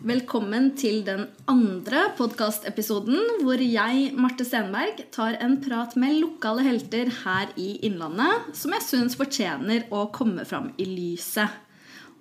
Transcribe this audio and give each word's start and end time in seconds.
Velkommen 0.00 0.70
til 0.80 1.02
den 1.04 1.26
andre 1.44 2.06
podkastepisoden 2.16 3.42
hvor 3.44 3.60
jeg, 3.60 4.06
Marte 4.16 4.46
Stenberg, 4.48 5.02
tar 5.12 5.34
en 5.44 5.58
prat 5.60 5.92
med 6.00 6.14
lokale 6.22 6.64
helter 6.64 7.10
her 7.18 7.52
i 7.60 7.74
Innlandet 7.84 8.46
som 8.56 8.72
jeg 8.72 8.86
syns 8.86 9.18
fortjener 9.20 9.84
å 9.92 10.06
komme 10.08 10.46
fram 10.48 10.70
i 10.80 10.86
lyset. 10.88 11.52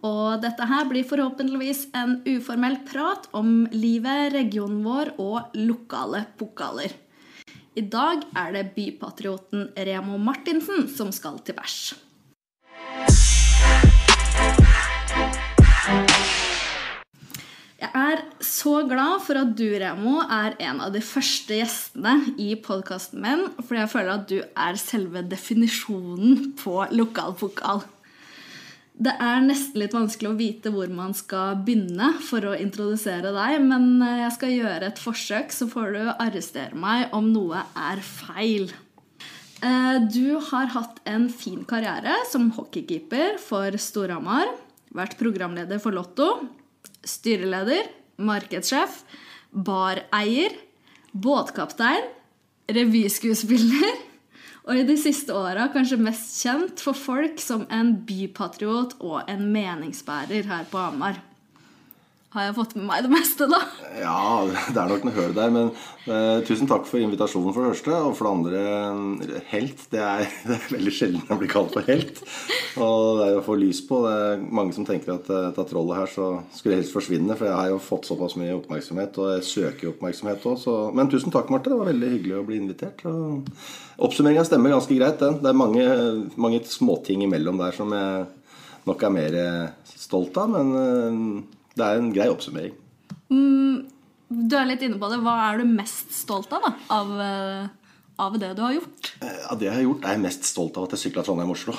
Og 0.04 0.44
dette 0.44 0.68
her 0.68 0.92
blir 0.92 1.08
forhåpentligvis 1.08 1.86
en 1.96 2.18
uformell 2.28 2.82
prat 2.90 3.32
om 3.40 3.64
livet, 3.72 4.34
regionen 4.36 4.84
vår 4.84 5.14
og 5.16 5.56
lokale 5.56 6.26
pokaler. 6.36 6.92
I 7.80 7.88
dag 7.88 8.28
er 8.44 8.58
det 8.58 8.68
bypatrioten 8.76 9.70
Remo 9.88 10.20
Martinsen 10.20 10.92
som 10.92 11.16
skal 11.16 11.40
til 11.48 11.56
værs. 11.56 11.94
Jeg 17.80 17.96
er 17.96 18.22
så 18.44 18.82
glad 18.84 19.22
for 19.24 19.40
at 19.40 19.54
du, 19.56 19.70
Remo, 19.80 20.18
er 20.20 20.58
en 20.68 20.82
av 20.84 20.92
de 20.92 21.00
første 21.04 21.62
gjestene 21.62 22.34
i 22.36 22.50
podkasten 22.60 23.22
min, 23.24 23.46
fordi 23.62 23.80
jeg 23.80 23.92
føler 23.94 24.12
at 24.18 24.26
du 24.28 24.42
er 24.44 24.80
selve 24.82 25.24
definisjonen 25.24 26.50
på 26.60 26.76
lokalpokal. 26.92 27.86
Det 29.00 29.14
er 29.24 29.40
nesten 29.46 29.80
litt 29.80 29.96
vanskelig 29.96 30.28
å 30.28 30.36
vite 30.36 30.74
hvor 30.76 30.92
man 30.92 31.16
skal 31.16 31.62
begynne 31.64 32.12
for 32.28 32.50
å 32.50 32.58
introdusere 32.60 33.32
deg, 33.32 33.64
men 33.64 34.04
jeg 34.26 34.36
skal 34.36 34.56
gjøre 34.58 34.92
et 34.92 35.00
forsøk, 35.00 35.56
så 35.56 35.72
får 35.72 35.96
du 35.96 36.04
arrestere 36.18 36.76
meg 36.76 37.16
om 37.16 37.32
noe 37.32 37.64
er 37.80 38.04
feil. 38.04 38.74
Eh, 39.64 39.98
du 40.12 40.36
har 40.52 40.76
hatt 40.76 41.00
en 41.08 41.32
fin 41.32 41.64
karriere 41.68 42.26
som 42.28 42.52
hockeykeeper 42.60 43.40
for 43.40 43.80
Storhamar, 43.80 44.52
vært 44.92 45.16
programleder 45.20 45.80
for 45.80 45.96
Lotto 45.96 46.34
styreleder, 47.08 47.88
markedssjef, 48.20 49.02
bareier, 49.52 50.56
båtkaptein, 51.14 52.10
revyskuespiller 52.70 53.98
og 54.70 54.78
i 54.78 54.86
de 54.86 54.96
siste 55.02 55.34
åra 55.34 55.70
kanskje 55.74 55.98
mest 56.02 56.36
kjent 56.44 56.84
for 56.84 56.98
folk 56.98 57.42
som 57.42 57.66
en 57.74 57.96
bypatriot 58.06 59.00
og 59.00 59.24
en 59.32 59.48
meningsbærer 59.54 60.46
her 60.46 60.68
på 60.70 60.84
Hamar. 60.84 61.18
Har 62.30 62.44
jeg 62.46 62.54
fått 62.60 62.76
med 62.78 62.84
meg 62.86 63.02
det 63.02 63.10
meste, 63.10 63.48
da? 63.50 63.58
Ja, 63.98 64.46
det 64.46 64.78
er 64.78 64.92
nok 64.92 65.06
noe 65.08 65.16
høl 65.16 65.32
der. 65.34 65.50
Men 65.50 65.72
uh, 66.06 66.38
tusen 66.46 66.70
takk 66.70 66.86
for 66.86 67.02
invitasjonen, 67.02 67.56
for 67.56 67.66
det 67.66 67.72
første. 67.74 67.96
Og 68.06 68.14
for 68.20 68.28
det 68.28 68.34
andre, 68.36 69.42
helt. 69.50 69.82
Det 69.90 70.04
er, 70.06 70.28
det 70.46 70.60
er 70.60 70.68
veldig 70.76 70.94
sjelden 70.94 71.26
jeg 71.26 71.42
blir 71.42 71.50
kalt 71.50 71.74
for 71.74 71.90
helt. 71.90 72.22
Og 72.78 73.18
det 73.18 73.26
er 73.26 73.34
jo 73.34 73.42
å 73.42 73.48
få 73.50 73.58
lys 73.58 73.82
på. 73.90 74.04
Det 74.06 74.14
er 74.14 74.46
mange 74.62 74.78
som 74.78 74.86
tenker 74.86 75.16
at 75.16 75.26
dette 75.26 75.68
trollet 75.74 76.04
her 76.04 76.14
så 76.14 76.30
skulle 76.54 76.78
helst 76.78 76.94
forsvinne. 76.94 77.34
For 77.34 77.50
jeg 77.50 77.58
har 77.64 77.74
jo 77.74 77.82
fått 77.90 78.14
såpass 78.14 78.38
mye 78.38 78.54
oppmerksomhet, 78.60 79.18
og 79.18 79.34
jeg 79.34 79.50
søker 79.50 79.94
oppmerksomhet 79.96 80.50
òg. 80.54 80.72
Men 80.94 81.10
tusen 81.10 81.34
takk, 81.34 81.50
Marte. 81.50 81.74
Det 81.74 81.82
var 81.82 81.90
veldig 81.90 82.14
hyggelig 82.14 82.42
å 82.44 82.46
bli 82.46 82.62
invitert. 82.62 83.08
Og 83.10 83.50
Oppsummeringa 84.06 84.46
stemmer 84.46 84.78
ganske 84.78 84.96
greit, 85.02 85.18
den. 85.20 85.42
Det 85.42 85.50
er 85.50 85.64
mange, 85.66 85.86
mange 86.38 86.62
småting 86.70 87.26
imellom 87.26 87.58
der 87.60 87.74
som 87.76 87.90
jeg 87.98 88.28
nok 88.86 89.02
er 89.10 89.18
mer 89.18 89.46
stolt 89.98 90.38
av. 90.38 90.60
men... 90.60 90.76
Uh, 90.78 91.56
det 91.80 91.88
er 91.88 92.00
en 92.00 92.14
grei 92.16 92.30
oppsummering. 92.32 92.78
Mm, 93.30 93.90
du 94.30 94.56
er 94.58 94.70
litt 94.70 94.86
inne 94.86 95.00
på 95.02 95.10
det. 95.12 95.20
Hva 95.26 95.36
er 95.50 95.62
du 95.62 95.70
mest 95.70 96.14
stolt 96.16 96.52
av 96.56 96.66
da? 96.68 96.74
Av, 96.94 97.14
eh, 97.26 97.94
av 98.26 98.40
det 98.42 98.54
du 98.58 98.64
har 98.66 98.76
gjort? 98.78 99.14
Ja, 99.22 99.36
av 99.54 99.62
det 99.62 99.70
jeg 99.70 99.78
har 99.78 99.86
gjort, 99.88 100.04
er 100.06 100.18
jeg 100.18 100.26
mest 100.26 100.50
stolt 100.50 100.78
av 100.78 100.88
at 100.88 100.96
jeg 100.96 101.06
sykla 101.06 101.26
Trondheim-Oslo. 101.26 101.76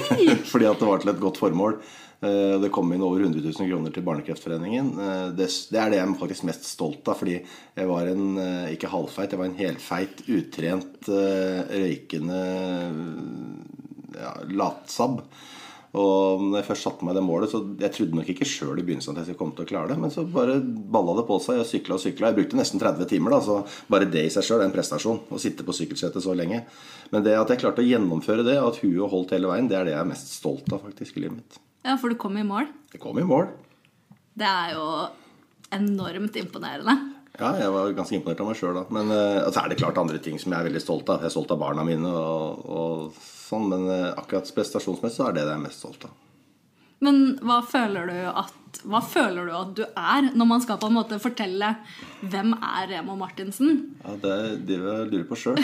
Fordi 0.52 0.70
at 0.70 0.80
det 0.80 0.88
var 0.88 1.02
til 1.02 1.12
et 1.12 1.22
godt 1.22 1.38
formål. 1.42 1.78
Eh, 2.22 2.56
det 2.62 2.72
kom 2.74 2.90
inn 2.94 3.04
over 3.06 3.22
100 3.22 3.44
000 3.44 3.70
kroner 3.70 3.94
til 3.94 4.06
Barnekreftforeningen. 4.06 4.92
Det, 5.38 5.48
er 5.48 5.94
det 5.94 6.00
jeg 6.00 6.06
er 6.08 6.18
faktisk 6.22 6.48
mest 6.50 6.66
stolt 6.70 7.06
av, 7.06 7.18
fordi 7.22 7.38
jeg 7.38 7.90
var 7.90 8.10
en 8.10 8.26
ikke 8.72 8.90
halvfeit, 8.90 9.34
jeg 9.34 9.42
var 9.42 9.50
en 9.50 9.58
helfeit, 9.62 10.26
utrent, 10.26 11.10
røykende 11.10 12.42
ja, 14.18 14.36
latsabb. 14.50 15.22
Og 15.92 16.40
når 16.40 16.62
jeg 16.62 16.66
først 16.70 16.86
satte 16.86 17.04
meg 17.04 17.16
det 17.18 17.22
målet, 17.24 17.50
så 17.52 17.58
jeg 17.82 17.92
trodde 17.92 18.16
nok 18.16 18.28
ikke 18.32 18.46
sjøl 18.48 18.78
i 18.80 18.84
begynnelsen 18.86 19.12
at 19.12 19.20
jeg 19.20 19.26
skulle 19.28 19.40
komme 19.42 19.56
til 19.58 19.66
å 19.66 19.68
klare 19.68 19.90
det. 19.92 19.98
Men 20.00 20.12
så 20.14 20.24
bare 20.24 20.54
balla 20.64 21.18
det 21.18 21.26
på 21.28 21.36
seg. 21.44 21.58
Jeg 21.60 21.68
sykla 21.68 21.98
og 21.98 22.00
sykla. 22.00 22.30
Jeg 22.30 22.38
brukte 22.38 22.56
nesten 22.56 22.80
30 22.80 23.10
timer. 23.10 23.34
da, 23.36 23.40
så 23.44 23.58
Bare 23.92 24.08
det 24.08 24.22
i 24.24 24.30
seg 24.32 24.46
sjøl 24.46 24.62
er 24.62 24.70
en 24.70 24.72
prestasjon. 24.72 25.20
Å 25.28 25.40
sitte 25.42 25.66
på 25.68 25.74
sykkelsetet 25.76 26.24
så 26.24 26.32
lenge. 26.38 26.62
Men 27.12 27.26
det 27.26 27.36
at 27.36 27.52
jeg 27.52 27.60
klarte 27.60 27.84
å 27.84 27.88
gjennomføre 27.90 28.46
det, 28.46 28.56
og 28.62 28.72
at 28.72 28.80
huet 28.86 29.12
holdt 29.12 29.36
hele 29.36 29.52
veien, 29.52 29.68
det 29.68 29.76
er 29.76 29.90
det 29.90 29.92
jeg 29.92 30.00
er 30.06 30.10
mest 30.14 30.32
stolt 30.38 30.72
av 30.72 30.80
faktisk 30.86 31.18
i 31.20 31.26
livet 31.26 31.42
mitt. 31.42 31.60
Ja, 31.84 31.98
For 32.00 32.08
du 32.08 32.16
kom 32.16 32.40
i 32.40 32.46
mål? 32.46 32.70
Jeg 32.94 33.02
kom 33.02 33.20
i 33.20 33.26
mål. 33.28 33.50
Det 34.32 34.48
er 34.48 34.72
jo 34.78 34.86
enormt 35.76 36.40
imponerende. 36.40 36.96
Ja, 37.40 37.54
jeg 37.56 37.72
var 37.72 37.94
ganske 37.96 38.16
imponert 38.18 38.42
av 38.44 38.50
meg 38.50 38.58
sjøl 38.58 38.76
da. 38.76 38.86
Men 38.92 39.12
uh, 39.12 39.44
altså 39.46 39.62
er 39.62 39.72
det 39.72 39.80
klart 39.80 40.00
andre 40.00 40.20
ting 40.22 40.40
som 40.40 40.52
jeg 40.52 40.60
er 40.60 40.68
veldig 40.68 40.82
stolt 40.84 41.12
av. 41.12 41.22
Jeg 41.22 41.30
er 41.30 41.36
stolt 41.36 41.54
av 41.54 41.62
barna 41.62 41.84
mine 41.88 42.10
og, 42.10 42.66
og 42.68 43.22
sånn, 43.22 43.70
men 43.72 43.86
uh, 43.88 44.10
akkurat 44.20 44.52
prestasjonsmessig 44.56 45.20
så 45.20 45.30
er 45.30 45.38
det 45.38 45.46
det 45.46 45.54
jeg 45.54 45.60
er 45.60 45.64
mest 45.64 45.84
stolt 45.84 46.08
av. 46.08 46.18
Men 47.02 47.22
hva 47.42 47.58
føler 47.66 48.12
du 48.12 48.18
at 48.30 48.58
hva 48.88 49.02
føler 49.04 49.46
du 49.46 49.52
at 49.54 49.72
du 49.76 49.82
er, 49.84 50.28
når 50.32 50.48
man 50.48 50.62
skal 50.64 50.78
på 50.80 50.88
en 50.88 50.96
måte 50.96 51.18
fortelle 51.22 51.68
hvem 52.22 52.54
er 52.56 52.86
Remo 52.90 53.16
Martinsen? 53.18 53.82
Ja, 54.00 54.14
Det 54.22 54.36
driver 54.68 54.86
det 54.86 54.94
jeg 54.94 55.10
lurer 55.12 55.26
på 55.28 55.38
sjøl. 55.38 55.60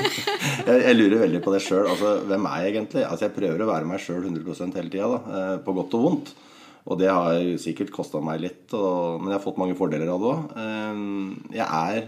jeg, 0.68 0.78
jeg, 0.84 0.96
lurer 0.96 1.24
veldig 1.24 1.40
på 1.44 1.54
det 1.54 1.62
sjøl. 1.64 1.88
Altså, 1.90 2.12
hvem 2.30 2.48
er 2.50 2.62
jeg 2.62 2.74
egentlig? 2.74 3.04
Altså, 3.08 3.26
jeg 3.26 3.36
prøver 3.38 3.64
å 3.64 3.70
være 3.72 3.88
meg 3.90 4.04
sjøl 4.04 4.28
100% 4.28 4.78
hele 4.78 4.92
tida, 4.92 5.20
uh, 5.24 5.56
på 5.64 5.76
godt 5.76 5.96
og 5.98 6.06
vondt. 6.06 6.34
Og 6.84 7.00
det 7.00 7.08
har 7.08 7.38
sikkert 7.60 7.92
kosta 7.94 8.20
meg 8.20 8.42
litt, 8.42 8.66
og, 8.76 9.22
men 9.22 9.32
jeg 9.32 9.38
har 9.38 9.44
fått 9.46 9.60
mange 9.60 9.76
fordeler 9.78 10.10
av 10.12 10.20
det 10.20 10.32
òg. 10.32 10.50
Ehm, 10.60 11.30
jeg 11.54 11.64
er 11.64 12.02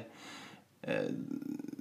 eh, 0.85 1.09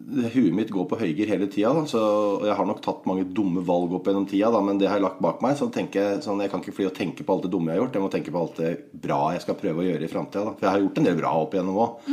Huet 0.06 0.54
mitt 0.54 0.70
går 0.70 0.86
på 0.86 1.00
høygir 1.00 1.32
hele 1.32 1.48
tida. 1.50 1.72
Og 1.74 2.44
jeg 2.46 2.56
har 2.56 2.68
nok 2.70 2.82
tatt 2.86 3.08
mange 3.10 3.26
dumme 3.36 3.64
valg 3.66 3.96
opp 3.98 4.06
gjennom 4.06 4.28
tida, 4.30 4.52
da, 4.54 4.62
men 4.62 4.78
det 4.78 4.86
har 4.86 5.00
jeg 5.00 5.06
lagt 5.08 5.24
bak 5.26 5.42
meg. 5.42 5.58
Så 5.58 5.68
tenker 5.74 6.20
sånn, 6.22 6.44
jeg 6.46 6.52
kan 6.54 6.62
ikke 6.62 6.76
fly 6.78 6.86
og 6.92 6.94
tenke 6.96 7.26
på 7.26 7.34
alt 7.34 7.48
det 7.48 7.52
dumme 7.56 7.74
jeg 7.74 7.80
har 7.80 7.84
gjort. 7.88 7.98
Jeg 7.98 8.06
må 8.06 8.12
tenke 8.14 8.34
på 8.36 8.44
alt 8.44 8.60
det 8.62 8.74
bra 9.02 9.20
jeg 9.34 9.42
skal 9.44 9.58
prøve 9.60 9.82
å 9.82 9.88
gjøre 9.88 10.06
i 10.06 10.12
framtida. 10.12 10.54
For 10.54 10.68
jeg 10.68 10.76
har 10.76 10.84
gjort 10.86 11.02
en 11.02 11.10
del 11.10 11.18
bra 11.18 11.32
opp 11.42 11.58
igjennom 11.58 11.82
òg. 11.88 12.06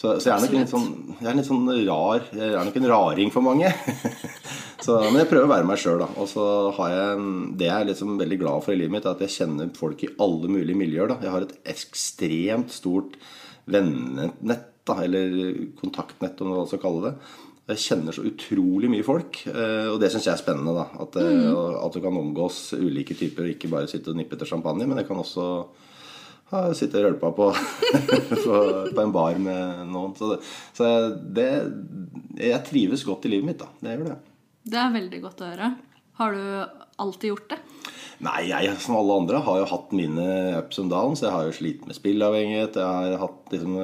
Så, 0.00 0.14
så, 0.16 0.30
jeg 0.30 0.32
er 0.32 0.44
nok 0.46 0.54
litt 0.54 0.70
sånn, 0.70 0.86
jeg 1.18 1.28
er 1.28 1.34
litt 1.36 1.48
sånn 1.48 1.66
rar 1.84 2.22
Jeg 2.32 2.54
er 2.54 2.64
nok 2.64 2.76
en 2.78 2.88
raring 2.88 3.32
for 3.34 3.44
mange. 3.44 3.68
så, 4.86 4.94
men 5.10 5.18
jeg 5.20 5.28
prøver 5.28 5.44
å 5.44 5.50
være 5.50 5.66
meg 5.68 5.82
sjøl, 5.82 6.00
da. 6.00 6.08
Og 6.16 6.30
så 6.30 6.46
har 6.78 6.94
jeg 6.94 7.26
Det 7.60 7.68
jeg 7.68 7.74
er 7.76 7.90
liksom 7.90 8.14
veldig 8.20 8.38
glad 8.40 8.64
for 8.64 8.72
i 8.72 8.78
livet 8.80 8.94
mitt, 8.94 9.04
er 9.04 9.12
at 9.12 9.26
jeg 9.26 9.34
kjenner 9.34 9.68
folk 9.76 10.06
i 10.06 10.08
alle 10.24 10.48
mulige 10.48 10.80
miljøer. 10.80 11.12
da. 11.12 11.18
Jeg 11.26 11.34
har 11.34 11.44
et 11.44 11.52
ekstremt 11.74 12.72
stort 12.72 13.20
vennenett, 13.70 14.66
da, 14.88 14.96
eller 15.04 15.36
kontaktnett, 15.82 16.40
om 16.40 16.54
du 16.54 16.70
skal 16.70 16.80
kalle 16.86 17.10
det. 17.10 17.14
Jeg 17.70 17.84
kjenner 17.84 18.16
så 18.16 18.24
utrolig 18.26 18.88
mye 18.90 19.04
folk, 19.06 19.42
eh, 19.52 19.86
og 19.92 20.00
det 20.00 20.08
syns 20.14 20.30
jeg 20.30 20.32
er 20.32 20.40
spennende. 20.40 20.74
da, 20.80 20.88
At, 21.04 21.20
eh, 21.20 21.28
mm. 21.44 21.76
at 21.84 21.92
du 21.92 22.00
kan 22.00 22.16
omgås 22.16 22.72
ulike 22.72 23.14
typer, 23.20 23.52
ikke 23.52 23.70
bare 23.70 23.90
sitte 23.90 24.14
og 24.14 24.18
nippe 24.18 24.40
til 24.40 24.48
champagne, 24.48 24.88
men 24.88 24.96
det 24.96 25.04
kan 25.06 25.20
også 25.20 25.46
har 26.50 26.74
sittet 26.74 26.98
og 27.00 27.06
rølpa 27.06 27.30
på, 27.36 27.48
på, 28.30 28.56
på, 28.90 29.00
en 29.02 29.14
bar 29.14 29.38
med 29.42 29.84
noen. 29.90 30.14
Så, 30.18 30.36
så 30.76 30.90
det, 31.14 31.48
Jeg 32.40 32.64
trives 32.66 33.06
godt 33.06 33.26
i 33.28 33.34
livet 33.34 33.52
mitt, 33.52 33.62
da. 33.62 33.70
Det 33.80 33.96
gjør 33.96 34.12
det. 34.12 34.18
Det 34.70 34.80
er 34.82 34.92
veldig 34.96 35.22
godt 35.24 35.42
å 35.42 35.50
høre. 35.52 35.72
Har 36.20 36.36
du 36.36 36.42
alltid 37.00 37.32
gjort 37.32 37.52
det? 37.54 37.60
Nei, 38.20 38.50
jeg 38.50 38.74
som 38.84 38.98
alle 38.98 39.14
andre 39.16 39.38
har 39.40 39.62
jo 39.62 39.68
hatt 39.70 39.92
mine 39.96 40.24
ups 40.58 40.76
and 40.82 40.90
downs. 40.92 41.22
Jeg 41.24 41.32
har 41.32 41.46
jo 41.46 41.54
slitt 41.56 41.86
med 41.88 41.96
spillavhengighet. 41.96 42.74
Jeg 42.76 42.84
har 42.84 43.22
hatt 43.22 43.54
liksom 43.54 43.78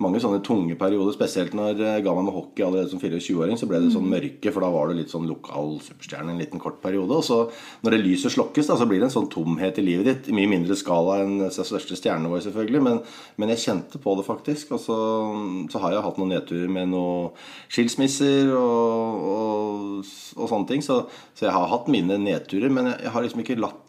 mange 0.00 0.22
sånne 0.22 0.38
tunge 0.46 0.78
perioder. 0.80 1.12
Spesielt 1.12 1.52
når 1.52 1.76
jeg 1.76 2.04
ga 2.06 2.14
meg 2.16 2.24
med 2.24 2.32
hockey 2.32 2.64
allerede 2.64 2.88
som 2.88 3.02
24-åring, 3.02 3.60
så 3.60 3.68
ble 3.68 3.82
det 3.82 3.90
sånn 3.92 4.06
mm. 4.06 4.14
mørke. 4.14 4.48
For 4.54 4.64
da 4.64 4.70
var 4.72 4.88
det 4.88 4.96
litt 5.02 5.12
sånn 5.12 5.28
lokal 5.28 5.76
superstjerne 5.84 6.32
en 6.32 6.40
liten 6.40 6.62
kort 6.62 6.78
periode. 6.80 7.18
Og 7.18 7.26
så 7.26 7.38
når 7.84 7.98
det 7.98 8.00
lyset 8.06 8.32
slokkes, 8.32 8.70
da, 8.72 8.78
så 8.80 8.86
blir 8.88 9.02
det 9.02 9.10
en 9.10 9.14
sånn 9.18 9.28
tomhet 9.34 9.82
i 9.82 9.84
livet 9.84 10.08
ditt. 10.08 10.32
I 10.32 10.38
mye 10.40 10.48
mindre 10.54 10.80
skala 10.80 11.20
enn 11.26 11.36
den 11.42 11.52
største 11.52 12.00
stjernen 12.00 12.32
vår, 12.32 12.46
selvfølgelig. 12.46 12.82
Men, 12.88 13.04
men, 13.36 13.52
jeg 13.52 13.64
kjente 13.66 14.00
på 14.00 14.16
det 14.16 14.24
faktisk. 14.24 14.72
Og 14.72 14.80
så, 14.86 14.98
så 15.68 15.84
har 15.84 15.98
jeg 15.98 16.06
hatt 16.08 16.22
noen 16.22 16.32
nedturer 16.38 16.72
med 16.72 16.94
noen 16.94 17.28
skilsmisser 17.68 18.56
og, 18.56 19.30
og, 19.36 20.12
og 20.40 20.48
sånne 20.48 20.72
ting. 20.72 20.88
Så, 20.88 21.02
så, 21.36 21.50
jeg 21.50 21.56
har 21.60 21.70
hatt 21.76 21.92
mine 21.92 22.16
nedturer, 22.24 22.72
men 22.72 22.94
jeg, 22.94 23.02
jeg 23.04 23.18
har 23.18 23.28
liksom 23.28 23.44
ikke 23.44 23.60
latt 23.60 23.81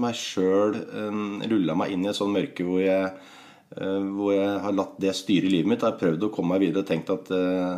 meg 0.00 0.16
sjøl 0.18 0.76
um, 0.94 1.42
rulla 1.48 1.76
meg 1.78 1.94
inn 1.94 2.06
i 2.06 2.10
et 2.12 2.18
sånt 2.18 2.34
mørke 2.34 2.66
hvor 2.66 2.82
jeg, 2.82 3.10
uh, 3.76 4.00
hvor 4.16 4.32
jeg 4.34 4.62
har 4.64 4.76
latt 4.76 4.96
det 5.02 5.14
styre 5.18 5.50
livet 5.52 5.70
mitt. 5.70 5.82
Jeg 5.82 5.92
har 5.94 6.00
prøvd 6.00 6.26
å 6.28 6.32
komme 6.34 6.54
meg 6.54 6.66
videre 6.66 6.84
og 6.84 6.90
tenkt 6.90 7.12
at 7.14 7.30
uh, 7.34 7.76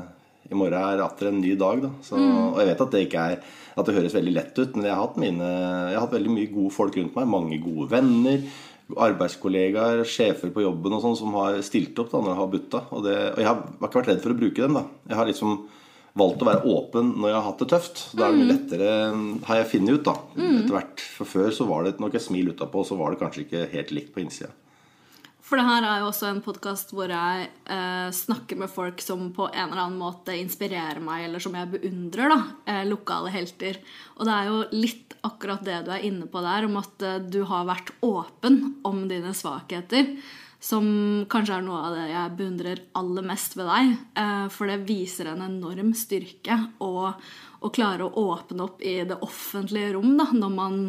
i 0.48 0.56
morgen 0.56 0.78
er 0.80 1.02
atter 1.04 1.30
en 1.30 1.40
ny 1.42 1.54
dag. 1.60 1.84
Så, 2.04 2.16
mm. 2.16 2.36
Og 2.52 2.60
jeg 2.62 2.70
vet 2.70 2.84
at 2.84 2.94
det 2.94 3.04
ikke 3.06 3.24
er 3.32 3.40
At 3.78 3.86
det 3.86 3.94
høres 3.94 4.14
veldig 4.16 4.32
lett 4.34 4.56
ut, 4.58 4.72
men 4.74 4.88
jeg 4.88 4.94
har 4.94 5.04
hatt, 5.04 5.18
mine, 5.22 5.48
jeg 5.92 5.94
har 5.94 6.02
hatt 6.02 6.16
veldig 6.16 6.32
mye 6.34 6.50
gode 6.50 6.74
folk 6.74 6.96
rundt 6.98 7.14
meg. 7.14 7.28
Mange 7.30 7.60
gode 7.62 7.86
venner. 7.92 8.40
Arbeidskollegaer, 8.88 10.00
sjefer 10.08 10.50
på 10.50 10.64
jobben 10.64 10.96
og 10.96 11.02
sånn 11.04 11.18
som 11.20 11.36
har 11.36 11.60
stilt 11.62 11.98
opp 12.00 12.08
da 12.10 12.22
når 12.22 12.32
jeg 12.32 12.40
har 12.40 12.50
butta. 12.54 12.80
Og, 12.90 13.04
det, 13.04 13.16
og 13.36 13.42
jeg 13.42 13.48
har, 13.50 13.60
har 13.68 13.90
ikke 13.90 14.00
vært 14.00 14.10
redd 14.10 14.24
for 14.24 14.34
å 14.34 14.38
bruke 14.40 14.64
dem. 14.64 14.80
da 14.80 15.12
Jeg 15.12 15.20
har 15.20 15.30
liksom 15.30 15.52
valgt 16.18 16.44
å 16.44 16.48
være 16.48 16.70
åpen 16.74 17.12
når 17.16 17.30
jeg 17.30 17.38
har 17.38 17.46
hatt 17.48 17.62
det 17.62 17.68
tøft. 17.72 18.04
Da 18.12 18.26
er 18.26 18.32
det 18.32 18.38
mye 18.38 18.46
mm. 18.46 18.54
lettere, 18.54 18.94
har 19.48 19.60
jeg 19.60 19.70
funnet 19.72 19.98
ut, 19.98 20.06
da. 20.08 20.16
Mm. 20.38 20.54
Etter 20.54 20.78
hvert. 20.78 21.04
For 21.18 21.34
før 21.36 21.52
så 21.54 21.68
var 21.68 21.84
det 21.86 21.98
nok 22.02 22.16
et 22.18 22.24
smil 22.24 22.54
utapå, 22.54 22.86
så 22.86 22.98
var 22.98 23.14
det 23.14 23.22
kanskje 23.22 23.44
ikke 23.46 23.68
helt 23.74 23.94
likt 23.94 24.14
på 24.14 24.24
innsida. 24.24 24.52
For 25.48 25.56
det 25.56 25.64
her 25.64 25.84
er 25.86 26.02
jo 26.02 26.10
også 26.10 26.26
en 26.28 26.42
podkast 26.44 26.90
hvor 26.92 27.08
jeg 27.08 27.46
eh, 27.72 28.08
snakker 28.12 28.58
med 28.60 28.68
folk 28.68 29.00
som 29.00 29.30
på 29.32 29.46
en 29.48 29.70
eller 29.70 29.86
annen 29.86 30.00
måte 30.00 30.34
inspirerer 30.36 31.00
meg, 31.00 31.24
eller 31.24 31.40
som 31.40 31.56
jeg 31.56 31.70
beundrer. 31.72 32.34
da, 32.34 32.40
eh, 32.68 32.82
Lokale 32.88 33.32
helter. 33.32 33.78
Og 34.18 34.28
det 34.28 34.34
er 34.34 34.50
jo 34.50 34.58
litt 34.76 35.16
akkurat 35.24 35.64
det 35.64 35.78
du 35.86 35.94
er 35.94 36.04
inne 36.04 36.28
på 36.28 36.42
der, 36.44 36.68
om 36.68 36.76
at 36.82 37.06
eh, 37.06 37.22
du 37.24 37.40
har 37.48 37.64
vært 37.70 37.94
åpen 38.04 38.60
om 38.88 39.06
dine 39.08 39.32
svakheter. 39.32 40.12
Som 40.58 40.86
kanskje 41.30 41.54
er 41.54 41.62
noe 41.62 41.80
av 41.86 41.94
det 41.94 42.06
jeg 42.10 42.34
beundrer 42.38 42.80
aller 42.98 43.26
mest 43.26 43.54
ved 43.54 43.68
deg. 43.70 43.92
Eh, 44.18 44.46
for 44.50 44.70
det 44.70 44.80
viser 44.88 45.30
en 45.30 45.44
enorm 45.46 45.92
styrke 45.94 46.56
å, 46.82 47.12
å 47.62 47.70
klare 47.74 48.08
å 48.08 48.24
åpne 48.34 48.66
opp 48.66 48.82
i 48.82 48.96
det 49.06 49.20
offentlige 49.22 49.94
rom 49.94 50.16
da, 50.18 50.26
når, 50.34 50.54
man, 50.56 50.80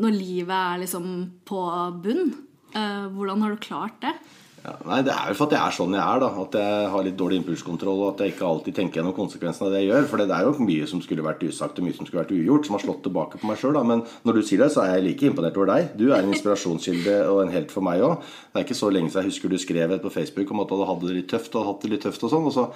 når 0.00 0.16
livet 0.16 0.56
er 0.56 0.82
liksom 0.84 1.10
på 1.48 1.62
bunn. 2.00 2.32
Eh, 2.72 3.04
hvordan 3.12 3.44
har 3.44 3.52
du 3.52 3.66
klart 3.68 4.00
det? 4.04 4.16
Ja, 4.64 4.74
nei, 4.84 5.02
Det 5.06 5.12
er 5.14 5.28
vel 5.30 5.36
for 5.38 5.46
at 5.46 5.54
jeg 5.54 5.62
er 5.62 5.74
sånn 5.76 5.94
jeg 5.94 6.02
er. 6.02 6.20
da 6.20 6.28
At 6.42 6.56
jeg 6.58 6.90
har 6.92 7.04
litt 7.06 7.16
dårlig 7.18 7.38
impulskontroll 7.40 8.02
og 8.02 8.08
at 8.12 8.24
jeg 8.24 8.34
ikke 8.34 8.48
alltid 8.48 8.74
tenker 8.74 9.00
gjennom 9.00 9.14
konsekvensene 9.16 9.68
av 9.68 9.74
det 9.74 9.82
jeg 9.82 9.90
gjør. 9.92 10.08
For 10.10 10.20
det 10.20 10.34
er 10.34 10.46
jo 10.46 10.66
mye 10.66 10.88
som 10.90 11.02
skulle 11.04 11.24
vært 11.24 11.44
usagt 11.46 11.78
og 11.78 11.86
mye 11.86 11.96
som 11.96 12.08
skulle 12.08 12.22
vært 12.24 12.34
ugjort, 12.34 12.66
som 12.66 12.76
har 12.76 12.84
slått 12.84 13.02
tilbake 13.06 13.40
på 13.40 13.48
meg 13.48 13.60
sjøl. 13.60 13.78
Men 13.86 14.02
når 14.26 14.38
du 14.38 14.42
sier 14.42 14.64
det, 14.64 14.70
så 14.74 14.84
er 14.84 14.96
jeg 14.96 15.06
like 15.06 15.30
imponert 15.30 15.58
over 15.60 15.70
deg. 15.72 15.92
Du 15.98 16.08
er 16.10 16.20
en 16.20 16.32
inspirasjonskilde 16.34 17.16
og 17.30 17.42
en 17.44 17.54
helt 17.54 17.72
for 17.74 17.86
meg 17.86 18.02
òg. 18.04 18.26
Det 18.52 18.60
er 18.60 18.66
ikke 18.66 18.78
så 18.80 18.90
lenge 18.92 19.12
siden 19.12 19.28
jeg 19.28 19.32
husker 19.32 19.54
du 19.54 19.58
skrev 19.62 19.94
et 19.94 20.04
på 20.04 20.12
Facebook 20.12 20.50
om 20.54 20.64
at 20.64 20.74
du 20.74 20.84
hadde 20.88 21.08
det 21.08 21.16
litt 21.20 21.30
tøft 21.30 21.54
og 21.58 21.66
hatt 21.68 21.84
det 21.84 21.92
litt 21.94 22.04
tøft 22.06 22.26
og 22.26 22.34
sånn. 22.34 22.48
Og 22.50 22.54
så, 22.56 22.66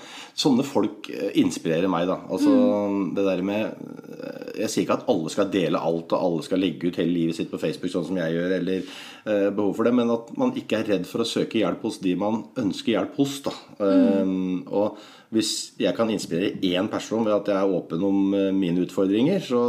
sånne 0.44 0.66
folk 0.66 1.10
eh, 1.12 1.32
inspirerer 1.42 1.90
meg, 1.90 2.06
da. 2.10 2.20
Altså 2.30 2.52
mm. 2.52 3.02
det 3.18 3.26
der 3.26 3.42
med 3.46 3.62
eh, 3.66 4.62
Jeg 4.62 4.70
sier 4.70 4.86
ikke 4.86 5.00
at 5.00 5.08
alle 5.10 5.32
skal 5.32 5.50
dele 5.52 5.80
alt, 5.80 6.14
og 6.14 6.28
alle 6.28 6.46
skal 6.46 6.62
legge 6.62 6.88
ut 6.88 7.00
hele 7.00 7.12
livet 7.16 7.38
sitt 7.38 7.50
på 7.50 7.60
Facebook 7.60 7.90
sånn 7.92 8.06
som 8.06 8.20
jeg 8.20 8.36
gjør, 8.36 8.56
eller 8.60 8.78
eh, 8.78 9.48
behov 9.50 9.74
for 9.76 9.88
det, 9.88 9.94
men 9.96 10.12
at 10.12 10.30
man 10.38 10.54
ikke 10.58 10.78
er 10.78 10.90
redd 10.94 11.08
for 11.08 11.24
å 11.24 11.28
søke 11.28 11.58
hjelp 11.60 11.71
hjelp 11.72 11.88
hos 11.88 11.98
de 12.04 12.14
man 12.20 12.44
ønsker 12.60 12.94
hjelp 12.94 13.18
hos. 13.18 13.40
Da. 13.48 13.56
Mm. 13.82 14.62
og 14.68 15.00
hvis 15.32 15.72
jeg 15.80 15.96
kan 15.96 16.10
inspirere 16.12 16.58
én 16.60 16.88
person 16.92 17.24
ved 17.24 17.32
at 17.32 17.46
jeg 17.48 17.56
er 17.56 17.70
åpen 17.72 18.02
om 18.04 18.34
eh, 18.36 18.50
mine 18.52 18.84
utfordringer, 18.84 19.40
så 19.40 19.62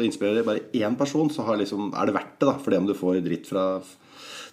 inspirerer 0.00 0.40
jeg 0.40 0.46
bare 0.46 0.68
én 0.80 0.96
person, 0.96 1.28
så 1.28 1.44
liksom, 1.52 1.90
er 1.92 2.08
det 2.08 2.16
verdt 2.16 2.38
det. 2.38 2.46
da, 2.48 2.54
For 2.56 2.72
det 2.72 2.78
om 2.80 2.88
du 2.88 2.96
får 2.96 3.20
dritt 3.26 3.50
fra 3.50 3.82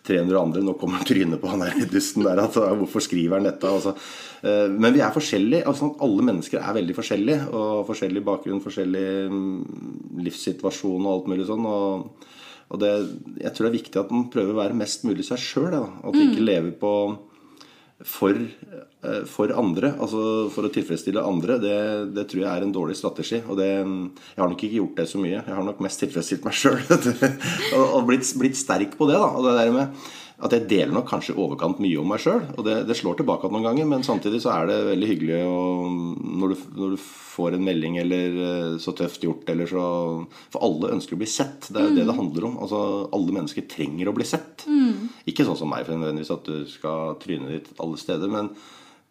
300 0.08 0.40
andre 0.40 0.64
Nå 0.64 0.76
kommer 0.80 1.04
trynet 1.08 1.40
på 1.42 1.52
han 1.52 1.64
der 1.64 1.88
dusten 1.96 2.28
der. 2.28 2.42
Altså, 2.44 2.66
hvorfor 2.76 3.04
skriver 3.04 3.40
han 3.40 3.48
dette? 3.48 3.72
Altså. 3.72 3.96
Eh, 4.44 4.68
men 4.72 4.96
vi 4.96 5.04
er 5.06 5.16
forskjellige. 5.16 5.64
Altså, 5.72 5.94
alle 6.04 6.28
mennesker 6.30 6.60
er 6.60 6.76
veldig 6.82 6.98
forskjellige. 7.00 7.48
Og 7.56 7.86
forskjellig 7.88 8.26
bakgrunn, 8.28 8.64
forskjellig 8.64 9.08
mm, 9.32 9.54
livssituasjon 10.28 11.08
og 11.08 11.14
alt 11.14 11.32
mulig 11.32 11.48
sånn. 11.48 11.72
og 11.72 12.28
og 12.68 12.82
det, 12.82 12.92
jeg 13.40 13.54
tror 13.56 13.66
det 13.66 13.70
er 13.70 13.80
viktig 13.80 14.00
at 14.02 14.12
man 14.12 14.28
prøver 14.32 14.52
å 14.52 14.60
være 14.60 14.78
mest 14.78 15.06
mulig 15.08 15.24
seg 15.28 15.40
sjøl. 15.40 15.76
At 15.78 16.12
vi 16.16 16.26
ikke 16.28 16.44
mm. 16.44 16.48
lever 16.50 16.74
på 16.82 16.94
for, 18.06 18.36
eh, 18.38 19.24
for, 19.26 19.52
andre, 19.58 19.94
altså 19.98 20.20
for 20.54 20.68
å 20.68 20.72
tilfredsstille 20.74 21.24
andre, 21.24 21.58
det, 21.64 21.78
det, 22.14 22.28
tror 22.30 22.44
jeg 22.44 22.52
er 22.52 22.66
en 22.66 22.76
dårlig 22.76 22.98
strategi. 23.00 23.40
Og 23.48 23.58
det, 23.58 23.70
jeg 23.72 24.42
har 24.44 24.52
nok 24.52 24.68
ikke 24.68 24.82
gjort 24.82 25.00
det 25.00 25.08
så 25.10 25.22
mye. 25.22 25.40
Jeg 25.40 25.56
har 25.56 25.66
nok 25.66 25.82
mest 25.86 26.04
tilfredsstilt 26.04 26.46
meg 26.46 26.60
sjøl. 26.60 26.78
og, 27.78 27.84
og 27.86 28.02
blitt, 28.10 28.30
blitt, 28.38 28.60
sterk 28.60 29.00
på 29.00 29.10
det. 29.10 29.18
da, 29.18 29.32
og 29.32 29.48
det 29.48 29.58
der 29.62 29.74
med 29.74 30.08
at 30.38 30.54
jeg 30.54 30.68
deler 30.70 30.94
nok 30.94 31.08
kanskje 31.10 31.34
overkant 31.34 31.80
mye 31.82 31.98
om 31.98 32.12
meg 32.12 32.22
sjøl. 32.22 32.44
Og 32.60 32.66
det, 32.66 32.76
det, 32.86 32.96
slår 33.00 33.18
tilbake 33.18 33.50
noen 33.50 33.66
ganger, 33.66 33.88
men 33.90 34.04
samtidig 34.06 34.44
så 34.44 34.52
er 34.54 34.68
det 34.70 34.76
veldig 34.92 35.10
hyggelig 35.10 35.40
å, 35.50 35.56
når, 35.90 36.54
du, 36.54 36.68
når, 36.78 36.94
du, 36.94 37.06
får 37.38 37.58
en 37.58 37.66
melding 37.66 37.98
eller 38.02 38.38
eh, 38.46 38.76
så 38.82 38.94
tøft 38.98 39.26
gjort 39.26 39.50
eller 39.54 39.70
så 39.70 39.82
For 40.54 40.62
alle 40.66 40.94
ønsker 40.96 41.18
å 41.18 41.22
bli 41.22 41.30
sett. 41.30 41.72
Det 41.72 41.82
er 41.82 41.90
jo 41.90 41.96
mm. 41.96 41.98
det 41.98 42.06
det 42.10 42.18
handler 42.20 42.48
om. 42.52 42.56
Altså, 42.66 42.82
Alle 43.18 43.34
mennesker 43.40 43.66
trenger 43.70 44.12
å 44.12 44.16
bli 44.18 44.30
sett. 44.30 44.68
Mm. 44.70 45.10
Ikke 45.30 45.46
sånn 45.48 45.58
som 45.58 45.74
meg, 45.74 45.88
for 45.88 45.98
nødvendigvis 45.98 46.34
at 46.38 46.46
du 46.46 46.70
skal 46.70 47.18
tryne 47.24 47.56
ditt 47.56 47.74
alle 47.82 47.98
steder. 48.02 48.30
Men, 48.30 48.54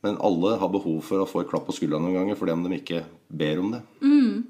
men, 0.06 0.18
alle 0.22 0.56
har 0.62 0.74
behov 0.74 1.02
for 1.10 1.22
å 1.24 1.28
få 1.30 1.42
et 1.42 1.50
klapp 1.50 1.66
på 1.66 1.74
skuldra 1.74 2.02
noen 2.02 2.20
ganger 2.20 2.38
fordi 2.38 2.54
om 2.54 2.66
de 2.68 2.78
ikke 2.78 3.02
ber 3.26 3.62
om 3.64 3.74
det. 3.74 3.82
Mm. 3.98 4.46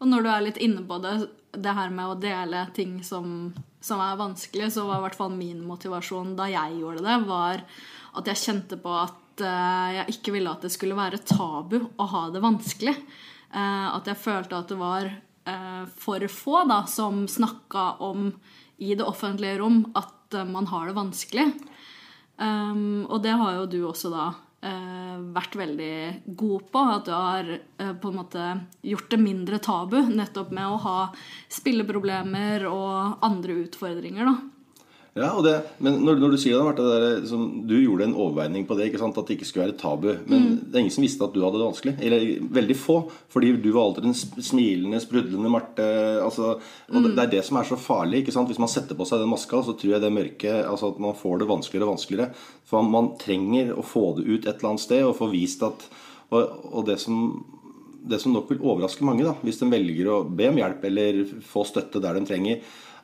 Og 0.00 0.10
når 0.10 0.26
du 0.26 0.34
er 0.34 0.46
litt 0.48 0.62
inne 0.66 0.82
på 0.90 0.98
det, 1.06 1.16
det 1.54 1.78
her 1.78 1.94
med 1.94 2.10
å 2.10 2.18
dele 2.18 2.66
ting 2.74 2.98
som 3.06 3.52
som 3.80 4.02
er 4.04 4.18
vanskelig, 4.20 4.70
så 4.74 4.84
var 4.86 5.00
i 5.00 5.06
hvert 5.06 5.18
fall 5.18 5.32
min 5.34 5.62
motivasjon 5.66 6.34
da 6.38 6.50
jeg 6.52 6.78
gjorde 6.80 7.04
det, 7.06 7.16
var 7.28 7.64
at 8.20 8.30
jeg 8.30 8.42
kjente 8.42 8.78
på 8.82 8.92
at 8.92 9.44
uh, 9.44 9.88
jeg 9.96 10.16
ikke 10.16 10.34
ville 10.36 10.52
at 10.52 10.66
det 10.66 10.72
skulle 10.74 10.98
være 10.98 11.22
tabu 11.24 11.78
å 11.80 12.08
ha 12.12 12.26
det 12.34 12.42
vanskelig. 12.44 12.96
Uh, 13.50 13.88
at 13.96 14.10
jeg 14.10 14.20
følte 14.20 14.58
at 14.58 14.70
det 14.70 14.78
var 14.80 15.08
uh, 15.08 15.84
for 15.96 16.26
få 16.30 16.64
da, 16.70 16.82
som 16.90 17.24
snakka 17.30 17.92
om 18.04 18.30
i 18.80 18.94
det 18.96 19.06
offentlige 19.06 19.60
rom 19.60 19.84
at 19.98 20.36
man 20.46 20.68
har 20.70 20.88
det 20.88 20.96
vanskelig. 20.96 21.50
Um, 22.40 23.04
og 23.10 23.20
det 23.22 23.34
har 23.36 23.58
jo 23.58 23.66
du 23.68 23.80
også 23.84 24.08
da 24.12 24.26
eh, 24.30 24.36
vært 24.60 25.56
veldig 25.56 25.94
god 26.36 26.68
på. 26.72 26.84
At 26.94 27.08
du 27.08 27.12
har 27.14 27.50
eh, 27.54 27.92
på 27.96 28.10
en 28.10 28.18
måte 28.20 28.46
gjort 28.86 29.10
det 29.12 29.20
mindre 29.22 29.60
tabu 29.62 29.98
nettopp 30.08 30.52
med 30.56 30.68
å 30.68 30.80
ha 30.84 30.96
spilleproblemer 31.52 32.66
og 32.70 33.24
andre 33.26 33.60
utfordringer. 33.64 34.28
da. 34.28 34.59
Ja, 35.18 35.30
det, 35.42 35.56
men 35.82 35.96
når, 36.04 36.20
når, 36.22 36.34
du 36.34 36.38
sier 36.38 36.54
det, 36.54 36.62
Martha, 36.68 36.84
det 36.86 36.98
der, 37.02 37.24
som, 37.26 37.46
du 37.66 37.74
gjorde 37.80 38.06
en 38.06 38.14
overveining 38.14 38.62
på 38.68 38.76
det. 38.78 38.86
ikke 38.88 39.00
sant, 39.00 39.16
At 39.18 39.26
det 39.26 39.40
ikke 39.40 39.48
skulle 39.48 39.64
være 39.66 39.78
tabu. 39.80 40.08
Men 40.30 40.44
mm. 40.44 40.52
det 40.62 40.78
er 40.78 40.84
ingen 40.84 40.94
som 40.94 41.06
visste 41.06 41.26
at 41.26 41.34
du 41.34 41.40
hadde 41.42 41.58
det 41.58 41.66
vanskelig. 41.66 41.94
Eller 42.06 42.26
veldig 42.60 42.76
få. 42.78 42.98
Fordi 43.34 43.50
du 43.58 43.72
var 43.74 43.88
alltid 43.88 44.06
den 44.06 44.46
smilende, 44.46 45.02
sprudlende 45.02 45.50
Marte. 45.50 45.88
Altså, 46.22 46.52
og 46.60 46.94
mm. 46.94 47.02
det, 47.08 47.12
det, 47.16 47.24
er 47.24 47.32
det 47.34 47.42
som 47.48 47.58
er 47.58 47.66
så 47.72 47.80
farlig. 47.80 48.22
ikke 48.22 48.36
sant, 48.36 48.52
Hvis 48.52 48.62
man 48.62 48.70
setter 48.70 48.98
på 48.98 49.08
seg 49.08 49.24
den 49.24 49.32
maska, 49.32 49.64
så 49.66 49.74
tror 49.74 49.96
jeg 49.96 50.04
det 50.04 50.14
mørket 50.14 50.60
altså 50.62 50.92
At 50.94 51.02
man 51.02 51.18
får 51.18 51.42
det 51.42 51.50
vanskeligere 51.50 51.88
og 51.88 51.96
vanskeligere. 51.96 52.30
For 52.70 52.86
man 52.86 53.14
trenger 53.18 53.74
å 53.74 53.86
få 53.86 54.12
det 54.20 54.28
ut 54.28 54.44
et 54.46 54.54
eller 54.54 54.74
annet 54.74 54.86
sted 54.86 55.02
og 55.08 55.18
få 55.18 55.32
vist 55.34 55.66
at 55.66 55.88
Og, 56.30 56.68
og 56.70 56.84
det 56.86 57.00
som 57.02 57.24
det 58.00 58.16
som 58.22 58.32
nok 58.32 58.48
vil 58.48 58.62
overraske 58.64 59.04
mange, 59.04 59.26
da, 59.26 59.34
hvis 59.44 59.58
de 59.60 59.66
velger 59.68 60.08
å 60.08 60.22
be 60.24 60.46
om 60.48 60.56
hjelp 60.56 60.86
eller 60.88 61.18
få 61.44 61.66
støtte 61.68 62.00
der 62.00 62.16
de 62.16 62.22
trenger, 62.24 62.62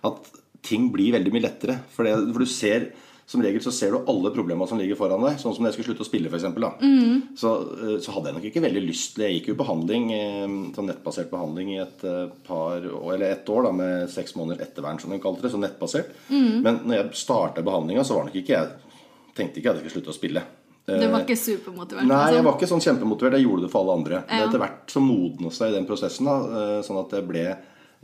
at 0.08 0.30
ting 0.66 0.90
blir 0.92 1.14
veldig 1.16 1.32
mye 1.34 1.46
lettere. 1.46 1.80
For, 1.94 2.06
det, 2.06 2.16
for, 2.32 2.42
du 2.42 2.50
ser 2.50 2.90
som 3.26 3.42
regel 3.42 3.62
så 3.62 3.72
ser 3.74 3.90
du 3.90 4.06
alle 4.06 4.30
problemene 4.30 4.68
som 4.70 4.78
ligger 4.78 4.98
foran 4.98 5.24
deg. 5.26 5.38
Sånn 5.42 5.54
som 5.54 5.64
når 5.64 5.72
jeg 5.72 5.76
skulle 5.76 5.88
slutte 5.90 6.04
å 6.04 6.08
spille, 6.08 6.30
f.eks. 6.30 6.44
Mm. 6.78 7.16
Så, 7.38 7.52
eh, 7.74 7.96
så 8.02 8.14
hadde 8.14 8.30
jeg 8.30 8.36
nok 8.36 8.46
ikke 8.52 8.62
veldig 8.62 8.82
lyst 8.84 9.16
til 9.16 9.26
Jeg 9.26 9.40
gikk 9.40 9.48
jo 9.50 9.56
behandling, 9.58 10.12
eh, 10.14 10.44
sånn 10.76 10.86
nettbasert 10.92 11.32
behandling 11.32 11.72
i 11.74 11.80
et 11.82 12.04
eh, 12.06 12.28
par 12.46 12.86
Eller 12.86 13.32
ett 13.32 13.50
år 13.50 13.66
da, 13.66 13.72
med 13.74 14.12
seks 14.14 14.36
måneder 14.38 14.62
ettervern, 14.68 15.02
som 15.02 15.10
de 15.10 15.18
kalte 15.22 15.42
det. 15.42 15.50
Så 15.56 15.58
nettbasert. 15.62 16.14
Mm. 16.30 16.62
Men 16.62 16.80
når 16.84 17.00
jeg 17.00 17.22
starta 17.24 17.66
behandlinga, 17.66 18.06
så 18.06 18.14
var 18.14 18.28
nok 18.28 18.38
ikke 18.38 18.54
jeg 18.54 19.02
tenkte 19.36 19.60
ikke 19.60 19.74
at 19.74 19.80
jeg 19.80 19.88
skulle 19.88 19.98
slutte 19.98 20.14
å 20.14 20.20
spille. 20.20 20.46
Du 20.86 21.08
var 21.10 21.24
ikke 21.24 21.34
supermotivert? 21.34 22.06
Nei, 22.06 22.16
jeg 22.30 22.36
liksom? 22.36 22.46
var 22.46 22.60
ikke 22.60 22.68
sånn 22.70 22.84
kjempemotivert. 22.84 23.34
Jeg 23.34 23.48
gjorde 23.48 23.66
det 23.66 23.72
for 23.72 23.82
alle 23.82 23.96
andre. 23.98 24.20
Ja. 24.30 24.44
Etter 24.46 24.62
hvert 24.62 24.92
så 24.94 25.02
modnes 25.02 25.58
jeg 25.58 25.72
i 25.72 25.74
den 25.74 25.88
prosessen, 25.88 26.30
da, 26.30 26.76
sånn 26.86 27.00
at 27.02 27.16
jeg 27.18 27.26
ble 27.26 27.42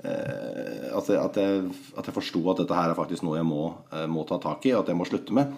at, 0.03 1.09
jeg, 1.09 1.21
at, 1.21 1.39
jeg, 1.39 1.63
at 1.99 2.09
jeg 2.09 2.17
forsto 2.17 2.43
at 2.51 2.63
dette 2.63 2.79
her 2.79 2.91
er 2.91 2.99
faktisk 2.99 3.27
noe 3.27 3.39
jeg 3.39 3.47
må, 3.47 3.69
eh, 3.95 4.09
må, 4.11 4.27
ta 4.27 4.41
tak 4.43 4.67
i, 4.67 4.75
og 4.75 4.83
at 4.83 4.91
jeg 4.93 4.99
må 4.99 5.07
slutte 5.09 5.37
med. 5.37 5.55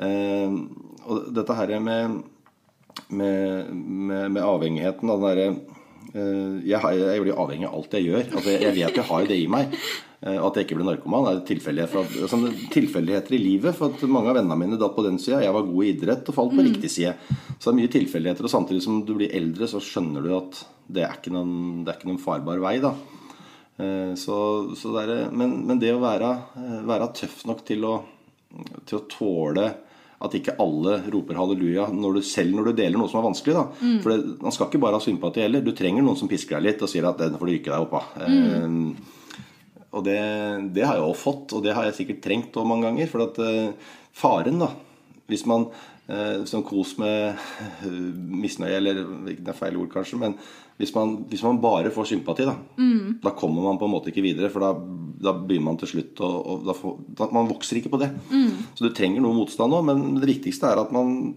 Eh, 0.00 0.58
og 1.06 1.30
dette 1.36 1.56
her 1.56 1.74
med, 1.80 2.20
med, 3.08 3.72
med, 3.72 4.26
med 4.36 4.44
avhengigheten 4.44 5.12
av 5.12 5.20
den 5.20 5.30
derre 5.30 5.50
jeg, 6.10 6.80
jeg, 6.82 7.20
blir 7.22 7.36
avhengig 7.38 7.68
av 7.68 7.74
alt 7.76 7.92
jeg 7.94 8.06
gjør. 8.08 8.22
Altså, 8.34 8.54
jeg 8.56 8.74
vet 8.74 8.96
jeg 8.96 9.04
har 9.06 9.26
det 9.28 9.36
i 9.38 9.44
meg. 9.52 9.76
At 10.26 10.56
jeg 10.58 10.66
ikke 10.66 10.78
blir 10.80 10.88
narkoman, 10.88 11.28
er 11.28 11.42
tilfeldighet 11.46 12.72
tilfeldigheter 12.72 13.36
i 13.36 13.38
livet. 13.38 13.76
For 13.78 13.94
at 13.94 14.02
mange 14.10 14.32
av 14.32 14.40
vennene 14.40 14.56
mine 14.58 14.80
datt 14.80 14.96
på 14.96 15.04
den 15.06 15.20
sida. 15.22 15.38
Jeg 15.44 15.54
var 15.54 15.68
god 15.68 15.86
i 15.86 15.92
idrett 15.92 16.32
og 16.32 16.36
falt 16.40 16.56
på 16.56 16.58
mm. 16.58 16.66
riktig 16.66 16.90
side. 16.96 17.14
Så 17.52 17.68
det 17.68 17.70
er 17.70 17.78
mye 17.78 17.94
tilfeldigheter. 17.94 18.48
Og 18.48 18.54
samtidig 18.56 18.82
som 18.88 19.04
du 19.06 19.14
blir 19.20 19.30
eldre, 19.38 19.70
så 19.70 19.78
skjønner 19.84 20.26
du 20.26 20.34
at 20.40 20.60
det 20.90 21.06
er 21.06 21.14
ikke 21.20 21.36
noen, 21.36 21.84
det 21.84 21.92
er 21.92 22.00
ikke 22.00 22.10
noen 22.10 22.22
farbar 22.24 22.64
vei. 22.64 22.80
da 22.82 22.96
Eh, 22.96 23.19
så, 24.18 24.38
så 24.76 24.94
det 24.94 25.04
er, 25.04 25.30
men, 25.32 25.60
men, 25.68 25.78
det 25.82 25.92
å 25.94 26.02
være, 26.02 26.32
eh, 26.60 26.80
være, 26.88 27.12
tøff 27.20 27.44
nok 27.48 27.62
til 27.68 27.86
å, 27.88 27.94
til 28.88 28.98
å 28.98 29.06
tåle 29.10 29.68
at 30.20 30.34
ikke 30.36 30.58
alle 30.60 30.98
roper 31.12 31.38
halleluja 31.40 31.86
når 31.96 32.18
du, 32.18 32.22
selv 32.28 32.52
når 32.56 32.68
du 32.68 32.80
deler 32.82 33.00
noe 33.00 33.08
som 33.08 33.22
er 33.22 33.28
vanskelig. 33.30 33.54
Da. 33.56 33.64
Mm. 33.80 33.94
For 34.02 34.12
det, 34.12 34.18
Man 34.42 34.56
skal 34.56 34.68
ikke 34.68 34.82
bare 34.82 35.00
ha 35.00 35.04
sympati 35.04 35.44
heller. 35.46 35.64
Du 35.64 35.72
trenger 35.76 36.04
noen 36.04 36.18
som 36.20 36.28
pisker 36.28 36.58
deg 36.58 36.66
litt 36.66 36.84
og 36.84 36.92
sier 36.92 37.08
at 37.08 37.22
'den 37.22 37.38
får 37.40 37.48
du 37.48 37.54
rykke 37.54 37.72
deg 37.72 37.86
opp 37.86 37.96
av'. 37.96 38.10
Mm. 38.28 38.90
Eh, 38.90 39.16
og 39.90 40.04
det, 40.06 40.20
det, 40.76 40.84
har 40.86 41.00
jeg 41.00 41.06
også 41.06 41.24
fått, 41.24 41.56
og 41.56 41.64
det 41.64 41.72
har 41.74 41.88
jeg 41.88 41.96
sikkert 41.96 42.22
trengt 42.22 42.54
også 42.54 42.68
mange 42.68 42.86
ganger. 42.86 43.08
For 43.10 43.24
at 43.24 43.40
eh, 43.42 43.72
faren, 44.14 44.60
da 44.62 44.70
Hvis 45.30 45.46
man 45.48 45.68
eh, 46.10 46.42
som 46.50 46.64
kos 46.66 46.96
med 47.00 47.38
misnøye, 48.42 48.76
eller 48.80 49.04
det 49.28 49.38
er 49.40 49.56
feil 49.56 49.78
ord 49.80 49.92
kanskje, 49.92 50.18
men 50.20 50.36
hvis 50.80 50.94
man, 50.94 51.18
hvis 51.28 51.42
man, 51.44 51.58
bare 51.60 51.92
får 51.92 52.08
sympati, 52.08 52.46
da, 52.48 52.54
mm. 52.80 53.18
da 53.20 53.34
kommer 53.36 53.66
man 53.66 53.78
på 53.80 53.84
en 53.84 53.92
måte 53.92 54.08
ikke 54.08 54.24
videre. 54.24 54.48
For 54.52 54.64
da, 54.64 54.70
da 55.20 55.34
begynner 55.36 55.66
man 55.66 55.80
til 55.82 55.90
slutt 55.90 56.22
og, 56.24 56.36
og 56.40 56.62
da 56.70 56.76
får, 56.76 56.94
da, 57.18 57.28
Man 57.36 57.50
vokser 57.50 57.80
ikke 57.80 57.92
på 57.92 58.00
det. 58.00 58.08
Mm. 58.30 58.54
Så 58.78 58.86
du 58.86 58.94
trenger 58.96 59.20
noe 59.20 59.36
motstand 59.36 59.76
òg, 59.76 59.84
men 59.90 60.16
det 60.22 60.30
viktigste 60.30 60.70
er 60.70 60.80
at 60.80 60.94
man, 60.96 61.34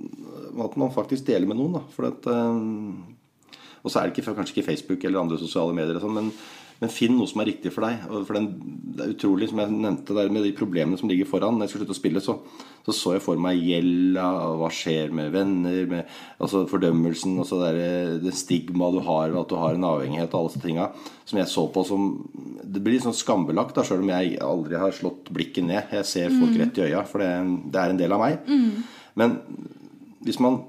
at 0.64 0.78
man, 0.80 0.96
faktisk 0.96 1.28
deler 1.28 1.50
med 1.50 1.60
noen. 1.60 1.76
Da, 1.76 1.84
for 1.92 2.08
at, 2.08 2.30
øh, 2.32 3.60
og 3.84 3.92
så 3.92 4.00
er 4.00 4.08
det 4.08 4.16
ikke, 4.16 4.32
kanskje 4.32 4.56
ikke 4.56 4.70
Facebook 4.70 5.04
eller 5.04 5.26
andre 5.26 5.42
sosiale 5.42 5.76
medier, 5.76 6.00
sånn, 6.00 6.16
men, 6.16 6.32
Men 6.84 6.92
finn 6.92 7.16
noe 7.16 7.30
som 7.32 7.40
er 7.40 7.48
riktig 7.54 7.72
for 7.72 7.88
deg. 7.88 8.04
For 8.28 8.36
den, 8.36 8.50
det 8.94 9.06
er 9.06 9.16
utrolig, 9.16 9.48
som 9.50 9.64
jeg 9.64 9.72
nevnte 9.72 10.18
der 10.18 10.32
med 10.34 10.44
de 10.44 10.52
problemene 10.58 11.00
som 11.00 11.08
ligger 11.12 11.30
foran. 11.30 11.56
Når 11.56 11.70
jeg 11.70 11.74
skulle 11.74 11.86
slutte 11.86 11.96
å 11.96 12.02
spille, 12.02 12.24
så 12.24 12.36
så, 12.84 12.92
så 12.92 13.14
jeg 13.16 13.24
for 13.24 13.40
meg 13.40 13.62
gjelda, 13.64 14.26
hva 14.60 14.68
skjer 14.74 15.14
med 15.16 15.30
venner, 15.32 15.86
med 15.88 16.10
altså 16.44 16.66
fordømmelsen, 16.68 17.38
altså 17.40 17.62
det, 17.64 17.86
det 18.26 18.34
stigma 18.36 18.90
du 18.92 19.00
har 19.06 19.32
ved 19.32 19.40
at 19.40 19.54
du 19.54 19.56
har 19.62 19.78
en 19.78 19.88
avhengighet 19.88 20.34
og 20.36 20.42
alle 20.42 20.52
disse 20.52 20.64
tinga, 20.66 20.90
som 21.24 21.40
jeg 21.40 21.52
så 21.54 21.64
på 21.72 21.86
som 21.88 22.10
Det 22.74 22.82
blir 22.84 22.98
litt 22.98 23.06
sånn 23.06 23.16
skambelagt, 23.16 23.78
da, 23.78 23.86
sjøl 23.88 24.04
om 24.04 24.12
jeg 24.12 24.36
aldri 24.44 24.82
har 24.82 24.96
slått 24.96 25.32
blikket 25.32 25.68
ned. 25.70 25.96
Jeg 25.96 26.10
ser 26.10 26.36
folk 26.36 26.60
rett 26.60 26.82
i 26.82 26.88
øya, 26.90 27.06
for 27.08 27.24
det, 27.24 27.32
det 27.72 27.80
er 27.80 27.94
en 27.94 28.04
del 28.04 28.16
av 28.16 28.24
meg. 28.24 28.52
Mm. 28.52 28.84
Men 29.22 29.38
hvis 30.28 30.42
man 30.44 30.60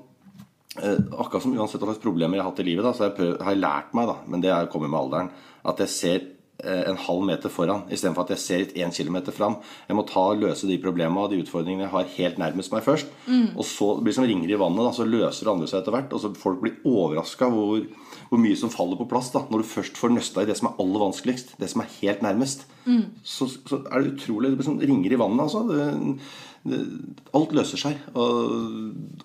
Akkurat 0.75 1.43
som 1.45 1.55
uansett 1.55 1.83
hva 1.83 1.93
slags 1.93 2.03
problemer 2.03 2.39
jeg 2.39 2.45
har 2.45 2.51
hatt 2.51 2.63
i 2.65 2.67
livet, 2.67 2.87
da, 2.87 2.95
så 2.95 3.05
har 3.05 3.13
jeg, 3.13 3.19
prøv, 3.19 3.35
har 3.47 3.55
jeg 3.55 3.63
lært 3.63 3.93
meg, 3.95 4.09
da, 4.11 4.17
men 4.31 4.43
det 4.43 4.55
kommer 4.73 4.91
med 4.91 5.01
alderen, 5.05 5.35
at 5.65 5.83
jeg 5.85 5.93
ser 5.95 6.25
Eh, 6.63 6.85
en 6.87 6.97
halv 6.97 7.25
meter 7.27 7.51
foran, 7.51 7.83
istedenfor 7.91 8.23
at 8.23 8.31
jeg 8.31 8.41
ser 8.41 8.61
én 8.79 8.93
kilometer 8.95 9.35
fram. 9.35 9.57
Jeg 9.89 9.97
må 9.99 10.05
ta 10.07 10.23
og 10.31 10.39
løse 10.39 10.69
de 10.69 10.77
problemene 10.79 11.25
og 11.25 11.33
de 11.33 11.41
utfordringene 11.43 11.89
jeg 11.89 11.93
har, 11.93 12.13
helt 12.15 12.39
nærmest 12.39 12.73
meg 12.73 12.85
først. 12.87 13.11
Mm. 13.27 13.57
Og 13.59 13.67
så 13.67 13.89
blir 13.99 14.13
det 14.13 14.17
som 14.21 14.27
ringer 14.29 14.53
i 14.55 14.61
vannet, 14.61 14.87
da, 14.87 14.93
så 14.95 15.07
løser 15.09 15.49
det 15.49 15.51
andre 15.51 15.69
seg 15.69 15.81
etter 15.81 15.97
hvert. 15.97 16.15
Og 16.15 16.23
så 16.23 16.31
Folk 16.39 16.63
blir 16.63 16.79
overraska 16.87 17.51
hvor, 17.51 17.83
hvor, 18.31 18.41
mye 18.41 18.61
som 18.61 18.71
faller 18.71 19.01
på 19.01 19.09
plass 19.11 19.33
da, 19.35 19.43
når 19.51 19.65
du 19.65 19.73
først 19.73 19.99
får 19.99 20.15
nøsta 20.15 20.45
i 20.45 20.49
det 20.49 20.57
som 20.61 20.71
er 20.71 20.79
aller 20.85 21.05
vanskeligst. 21.09 21.57
Det 21.59 21.73
som 21.75 21.83
er 21.83 21.93
helt 21.99 22.23
nærmest. 22.23 22.65
Mm. 22.87 23.05
Så, 23.27 23.51
så, 23.51 23.83
er 23.91 24.01
det 24.01 24.15
utrolig 24.15 24.55
Det 24.55 24.61
blir 24.61 24.71
som 24.71 24.81
ringer 24.81 25.11
i 25.11 25.21
vannet, 25.21 25.45
altså. 25.45 25.67
Det, 25.69 26.19
det, 26.71 26.83
alt 27.35 27.59
løser 27.59 27.83
seg. 27.83 27.99
Og, 28.15 28.55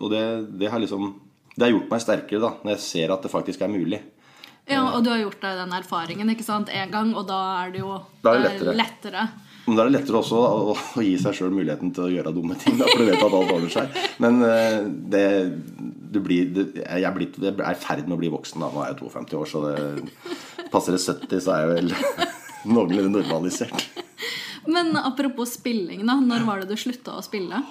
og 0.01 0.09
det, 0.11 0.25
det, 0.57 0.73
har 0.73 0.81
liksom 0.81 1.13
Det 1.55 1.65
har 1.65 1.73
gjort 1.73 1.91
meg 1.91 2.03
sterkere 2.03 2.41
da, 2.43 2.53
når 2.63 2.75
jeg 2.75 2.85
ser 2.85 3.13
at 3.13 3.25
det 3.25 3.31
faktisk 3.33 3.65
er 3.65 3.71
mulig. 3.71 3.99
Ja, 4.69 4.83
og 4.93 5.01
du 5.03 5.09
har 5.09 5.21
gjort 5.23 5.41
deg 5.41 5.57
den 5.63 5.71
erfaringen 5.73 6.29
ikke 6.29 6.45
sant, 6.45 6.69
en 6.69 6.91
gang, 6.93 7.13
og 7.17 7.25
da 7.29 7.39
er 7.63 7.71
det 7.73 7.81
jo 7.81 7.95
da 8.21 8.35
er 8.35 8.43
det 8.43 8.51
lettere. 8.51 8.75
lettere. 8.77 9.23
Men 9.65 9.77
da 9.77 9.83
er 9.83 9.89
det 9.89 9.95
lettere 9.97 10.19
også 10.19 10.41
å, 10.41 10.75
å 10.97 11.03
gi 11.05 11.15
seg 11.21 11.35
sjøl 11.37 11.53
muligheten 11.53 11.91
til 11.93 12.05
å 12.05 12.11
gjøre 12.13 12.33
dumme 12.33 12.57
ting. 12.57 12.77
Da, 12.77 12.85
for 12.89 13.01
du 13.01 13.09
vet 13.09 13.21
at 13.21 13.35
alt 13.39 13.53
ordner 13.55 13.73
seg. 13.73 13.97
Men 14.21 14.39
eh, 14.45 14.77
det, 15.13 15.25
du 16.13 16.19
blir, 16.25 16.51
det, 16.53 16.67
jeg, 16.83 17.05
er 17.05 17.15
blitt, 17.17 17.37
jeg 17.41 17.53
er 17.57 17.73
i 17.73 17.81
ferd 17.81 18.05
med 18.05 18.17
å 18.17 18.21
bli 18.21 18.31
voksen. 18.33 18.61
da, 18.61 18.69
Nå 18.73 18.83
er 18.85 18.93
jeg 18.93 19.01
52 19.01 19.41
år, 19.41 19.51
så 19.51 19.63
det 19.65 20.69
passer 20.73 20.97
det 20.97 21.01
70, 21.03 21.43
så 21.45 21.55
er 21.55 21.65
jeg 21.65 21.73
vel 21.75 21.93
noenlunde 22.75 23.13
normalisert. 23.19 23.89
Men 24.69 24.93
apropos 25.01 25.53
spilling, 25.57 26.05
da. 26.05 26.19
Når 26.21 26.45
var 26.45 26.61
det 26.61 26.73
du 26.73 26.77
slutta 26.77 27.17
å 27.17 27.25
spille? 27.25 27.61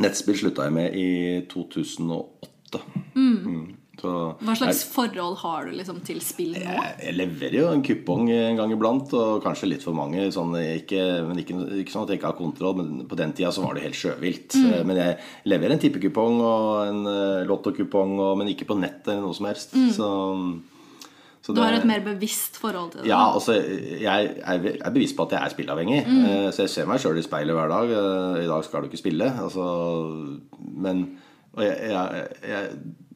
Nettspill 0.00 0.38
slutta 0.38 0.68
jeg 0.68 0.74
med 0.74 0.94
i 0.98 1.10
2008. 1.50 2.50
Mm. 3.14 3.38
Mm. 3.44 3.68
Så, 4.00 4.10
Hva 4.40 4.54
slags 4.56 4.80
jeg, 4.80 4.88
forhold 4.94 5.36
har 5.42 5.66
du 5.68 5.74
liksom 5.76 5.98
til 6.06 6.20
spill 6.24 6.54
nå? 6.54 6.62
Jeg, 6.62 6.94
jeg, 7.02 7.16
leverer 7.18 7.56
jo 7.58 7.66
en 7.74 7.82
kupong 7.84 8.30
en 8.32 8.56
gang 8.60 8.72
iblant, 8.72 9.12
og 9.16 9.42
kanskje 9.44 9.68
litt 9.68 9.84
for 9.84 9.96
mange. 9.96 10.24
Sånn, 10.32 10.56
ikke, 10.78 11.02
men 11.28 11.42
ikke, 11.42 11.58
ikke, 11.82 11.92
sånn 11.92 12.06
at 12.06 12.14
jeg 12.14 12.20
ikke 12.20 12.30
har 12.30 12.38
kontroll, 12.38 12.80
men 12.80 13.04
på 13.10 13.18
den 13.20 13.34
tida 13.36 13.52
så 13.52 13.64
var 13.66 13.76
det 13.76 13.84
helt 13.84 14.00
sjøvilt. 14.00 14.56
Mm. 14.56 14.72
Men 14.88 15.02
jeg 15.02 15.18
leverer 15.52 15.76
en 15.76 15.84
tippekupong 15.84 16.40
og 16.40 16.66
en 16.86 17.04
uh, 17.10 17.44
lottokupong, 17.50 18.16
men 18.40 18.52
ikke 18.54 18.68
på 18.70 18.80
nett 18.80 19.04
eller 19.04 19.24
noe 19.26 19.36
som 19.36 19.50
helst. 19.50 19.76
Mm. 19.76 19.90
Så, 19.98 20.10
så 21.44 21.56
du 21.56 21.60
har 21.60 21.76
et 21.76 21.88
mer 21.88 22.04
bevisst 22.04 22.56
forhold 22.62 22.94
til 22.94 23.02
det? 23.02 23.10
Ja, 23.10 23.22
altså, 23.34 23.58
jeg 23.60 24.36
er 24.40 24.94
bevisst 24.94 25.18
på 25.18 25.28
at 25.28 25.36
jeg 25.36 25.44
er 25.44 25.56
spilleavhengig. 25.58 26.04
Mm. 26.08 26.22
Uh, 26.24 26.46
så 26.54 26.64
jeg 26.64 26.78
ser 26.78 26.88
meg 26.88 27.04
sjøl 27.04 27.20
i 27.20 27.26
speilet 27.26 27.58
hver 27.58 27.74
dag. 27.74 27.98
I 28.46 28.48
dag 28.48 28.64
skal 28.64 28.86
du 28.86 28.88
ikke 28.88 29.02
spille. 29.02 29.28
Altså, 29.44 29.66
men 30.56 31.10
jeg, 31.58 32.26
jeg 32.46 32.68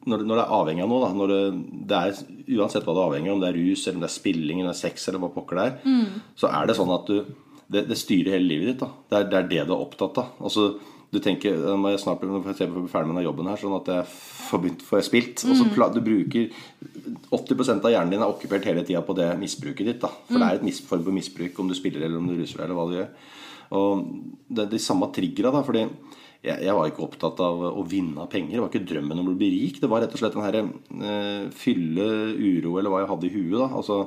når, 0.05 0.21
når, 0.21 0.35
det 0.35 0.43
er 0.43 0.55
avhengig 0.59 0.83
av 0.85 0.91
noe, 0.91 1.05
da, 1.05 1.27
det, 1.31 1.39
det, 1.89 1.99
er, 2.01 2.35
uansett 2.59 2.85
hva 2.85 2.93
det 2.93 3.01
er 3.01 3.07
avhengig 3.09 3.31
av, 3.31 3.37
om 3.37 3.41
det 3.41 3.49
er 3.49 3.57
rus, 3.57 3.85
eller 3.85 3.97
om 3.97 4.03
det 4.03 4.09
er 4.09 4.15
spilling, 4.15 4.61
eller 4.61 4.77
sex, 4.77 5.07
eller 5.09 5.23
hva 5.23 5.31
pokker 5.33 5.59
det 5.59 5.65
er, 5.65 5.77
mm. 5.85 6.19
så 6.37 6.51
er 6.51 6.69
det 6.69 6.77
sånn 6.77 6.93
at 6.93 7.09
du 7.09 7.17
det, 7.65 7.87
det, 7.89 7.97
styrer 7.97 8.35
hele 8.35 8.45
livet 8.45 8.73
ditt. 8.73 8.83
da. 8.83 8.91
Det 9.09 9.17
er, 9.17 9.31
det 9.31 9.39
er 9.39 9.47
det 9.49 9.63
du 9.65 9.73
er 9.73 9.79
opptatt 9.79 10.19
av. 10.21 10.35
Altså, 10.45 10.67
du 11.09 11.21
tenker, 11.23 11.57
må 11.79 11.93
jeg 11.93 12.01
snart 12.03 12.21
jeg 12.21 12.29
på 12.69 12.83
ferdig 12.91 13.07
med 13.07 13.15
denne 13.15 13.25
jobben 13.25 13.49
her, 13.49 13.59
sånn 13.61 13.77
at 13.77 13.89
jeg 13.89 14.09
får 14.49 14.61
begynt 14.61 14.83
får 14.85 14.99
jeg 14.99 15.07
spilt. 15.07 15.45
Mm. 15.45 15.51
Og 15.51 15.57
så 15.57 15.67
mm. 15.69 15.95
du 15.95 16.01
bruker 16.05 16.59
80 17.39 17.71
av 17.77 17.93
hjernen 17.93 18.13
din 18.13 18.25
er 18.25 18.33
okkupert 18.33 18.67
hele 18.69 18.83
tida 18.85 19.01
på 19.05 19.15
det 19.17 19.31
misbruket 19.41 19.89
ditt. 19.89 20.01
da. 20.03 20.11
For 20.27 20.37
mm. 20.37 20.43
det 20.43 20.49
er 20.49 20.59
et 20.59 20.83
form 20.91 21.07
for 21.07 21.17
misbruk 21.17 21.63
om 21.63 21.71
du 21.71 21.77
spiller 21.77 22.05
eller 22.05 22.21
om 22.21 22.29
du 22.29 22.35
ruser 22.37 22.59
deg, 22.59 22.67
eller 22.67 22.79
hva 22.79 22.87
du 22.89 22.97
gjør. 22.99 23.09
Og 23.75 24.05
det 24.59 24.67
de 24.75 24.81
samme 24.81 25.09
triggera, 25.15 25.53
da. 25.55 25.63
fordi 25.65 25.87
jeg, 26.45 26.61
jeg, 26.67 26.75
var 26.77 26.89
ikke 26.89 27.05
opptatt 27.05 27.41
av 27.43 27.63
å 27.71 27.83
vinne 27.89 28.27
penger. 28.31 28.55
Det 28.55 28.63
var 28.63 28.71
ikke 28.71 28.89
drømmen 28.91 29.21
om 29.21 29.31
å 29.31 29.37
bli 29.39 29.49
rik. 29.53 29.79
Det 29.81 29.89
var 29.91 30.03
rett 30.03 30.13
og 30.13 30.21
slett 30.21 30.35
den 30.35 30.45
herre 30.45 30.61
eh, 31.09 31.47
fylle, 31.55 32.07
uro, 32.37 32.75
eller 32.79 32.93
hva 32.93 33.01
jeg 33.03 33.11
hadde 33.13 33.27
i 33.27 33.33
huet. 33.33 33.57
da 33.57 33.69
Altså, 33.79 33.99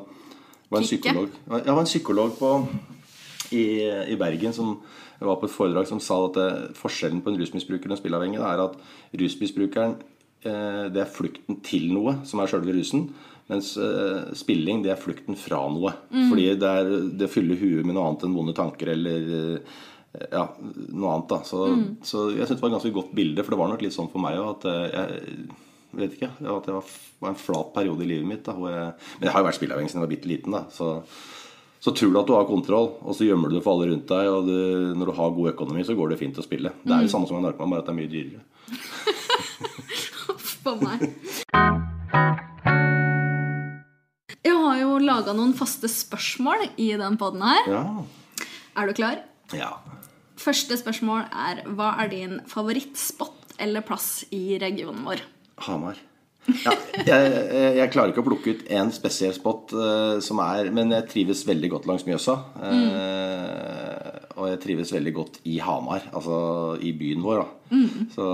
var 0.68 0.83
en 0.83 0.87
psykolog, 0.87 1.40
jeg 1.49 1.73
var 1.73 1.83
en 1.83 1.88
psykolog 1.88 2.35
på, 2.38 2.52
i, 3.57 3.64
i, 4.12 4.18
Bergen 4.21 4.52
som 4.52 4.75
var 5.18 5.38
på 5.40 5.49
et 5.49 5.54
foredrag 5.54 5.88
som 5.88 6.02
sa 6.04 6.18
at 6.26 6.37
det, 6.37 6.49
forskjellen 6.78 7.23
på 7.25 7.33
en 7.33 7.38
rusmisbruker 7.40 7.88
og 7.88 7.97
en 7.97 8.00
spilleavhengig 8.02 8.42
er 8.45 8.61
at 8.66 8.76
rusmisbrukeren 9.16 9.97
eh, 10.45 10.85
det 10.92 11.02
er 11.02 11.11
flukten 11.11 11.62
til 11.64 11.88
noe, 11.95 12.18
som 12.28 12.42
er 12.42 12.52
sjølve 12.52 12.76
rusen. 12.76 13.09
Mens 13.49 13.71
uh, 13.80 14.28
spilling 14.37 14.83
det 14.85 14.90
er 14.92 15.00
flukten 15.00 15.37
fra 15.40 15.62
noe. 15.73 15.95
Mm. 16.12 16.26
Fordi 16.28 16.49
det 16.61 16.73
er 16.80 16.90
det 17.23 17.30
fyller 17.33 17.57
huet 17.57 17.87
med 17.87 17.97
noe 17.97 18.11
annet 18.11 18.26
enn 18.26 18.35
vonde 18.37 18.52
tanker 18.57 18.92
eller 18.92 19.30
uh, 19.33 19.78
ja, 20.16 20.44
noe 20.58 21.14
annet. 21.14 21.30
da 21.30 21.40
Så, 21.46 21.64
mm. 21.68 21.88
så 22.02 22.28
jeg 22.32 22.46
syns 22.46 22.58
det 22.58 22.64
var 22.64 22.72
et 22.72 22.78
ganske 22.78 22.94
godt 22.96 23.16
bilde, 23.16 23.44
for 23.44 23.54
det 23.54 23.60
var 23.60 23.72
nok 23.72 23.84
litt 23.84 23.96
sånn 23.96 24.12
for 24.12 24.24
meg 24.24 24.38
òg 24.40 24.54
at 24.56 24.68
eh, 24.70 25.26
jeg 25.88 26.02
vet 26.02 26.14
ikke, 26.18 26.30
at 26.36 26.68
det 26.68 26.76
var, 26.76 26.94
var 27.22 27.32
en 27.32 27.40
flat 27.40 27.74
periode 27.74 28.04
i 28.04 28.10
livet 28.10 28.28
mitt. 28.28 28.44
Da, 28.44 28.52
jeg, 28.52 28.94
men 29.18 29.28
jeg 29.28 29.34
har 29.34 29.42
jo 29.42 29.48
vært 29.48 29.58
spilleavhengig 29.58 29.92
siden 29.92 30.02
jeg 30.02 30.06
var 30.06 30.14
bitte 30.14 30.30
liten. 30.30 30.56
da 30.56 30.62
så, 30.72 30.90
så 31.80 31.94
tror 31.96 32.12
du 32.12 32.20
at 32.20 32.28
du 32.28 32.34
har 32.36 32.48
kontroll, 32.48 32.90
og 33.00 33.16
så 33.16 33.24
gjemmer 33.24 33.48
du 33.48 33.56
det 33.56 33.64
for 33.64 33.78
alle 33.78 33.88
rundt 33.92 34.10
deg. 34.10 34.28
Og 34.34 34.50
du, 34.50 34.58
når 34.98 35.10
du 35.10 35.16
har 35.16 35.38
god 35.38 35.52
økonomi, 35.54 35.86
så 35.88 35.96
går 35.96 36.12
det 36.12 36.20
fint 36.20 36.40
å 36.40 36.44
spille. 36.44 36.74
Det 36.82 36.92
er 36.92 37.06
jo 37.06 37.08
mm. 37.08 37.14
samme 37.14 37.30
som 37.30 37.40
en 37.40 37.48
narkoman, 37.48 37.72
bare 37.72 37.84
at 37.84 37.88
det 37.88 37.94
er 37.94 38.00
mye 38.02 38.12
dyrere. 38.12 38.44
for 40.64 40.84
meg. 40.84 41.08
Jeg 44.44 44.54
har 44.54 44.76
jo 44.82 44.98
laga 45.02 45.34
noen 45.36 45.54
faste 45.56 45.88
spørsmål 45.90 46.68
i 46.76 46.92
den 47.00 47.18
poden 47.20 47.44
her. 47.48 47.72
Ja. 47.72 47.82
Er 48.78 48.90
du 48.90 48.98
klar? 48.98 49.22
Ja. 49.57 49.73
Første 50.38 50.76
spørsmål 50.78 51.26
er 51.33 51.64
hva 51.75 51.95
er 52.02 52.12
din 52.12 52.38
favorittspot 52.49 53.57
eller 53.62 53.83
plass 53.87 54.23
i 54.35 54.59
regionen 54.61 55.02
vår? 55.07 55.25
Hamar. 55.67 55.99
Ja, 56.49 56.73
jeg, 57.05 57.33
jeg, 57.76 57.90
klarer 57.93 58.12
ikke 58.12 58.23
å 58.23 58.28
plukke 58.31 58.55
ut 58.57 58.62
én 58.73 58.88
spesiell 58.95 59.35
spot, 59.37 59.75
uh, 59.76 60.17
som 60.25 60.40
er, 60.40 60.71
men 60.73 60.95
jeg 60.95 61.09
trives 61.11 61.43
veldig 61.49 61.71
godt 61.75 61.88
langs 61.90 62.07
Mjøsa. 62.09 62.38
Uh, 62.57 62.71
mm. 62.73 64.38
Og 64.38 64.47
jeg 64.52 64.61
trives 64.62 64.93
veldig 64.95 65.12
godt 65.17 65.38
i 65.50 65.59
Hamar, 65.61 66.07
altså 66.14 66.38
i 66.81 66.95
byen 66.97 67.25
vår. 67.26 67.43
Mm. 67.69 68.09
Så, 68.14 68.28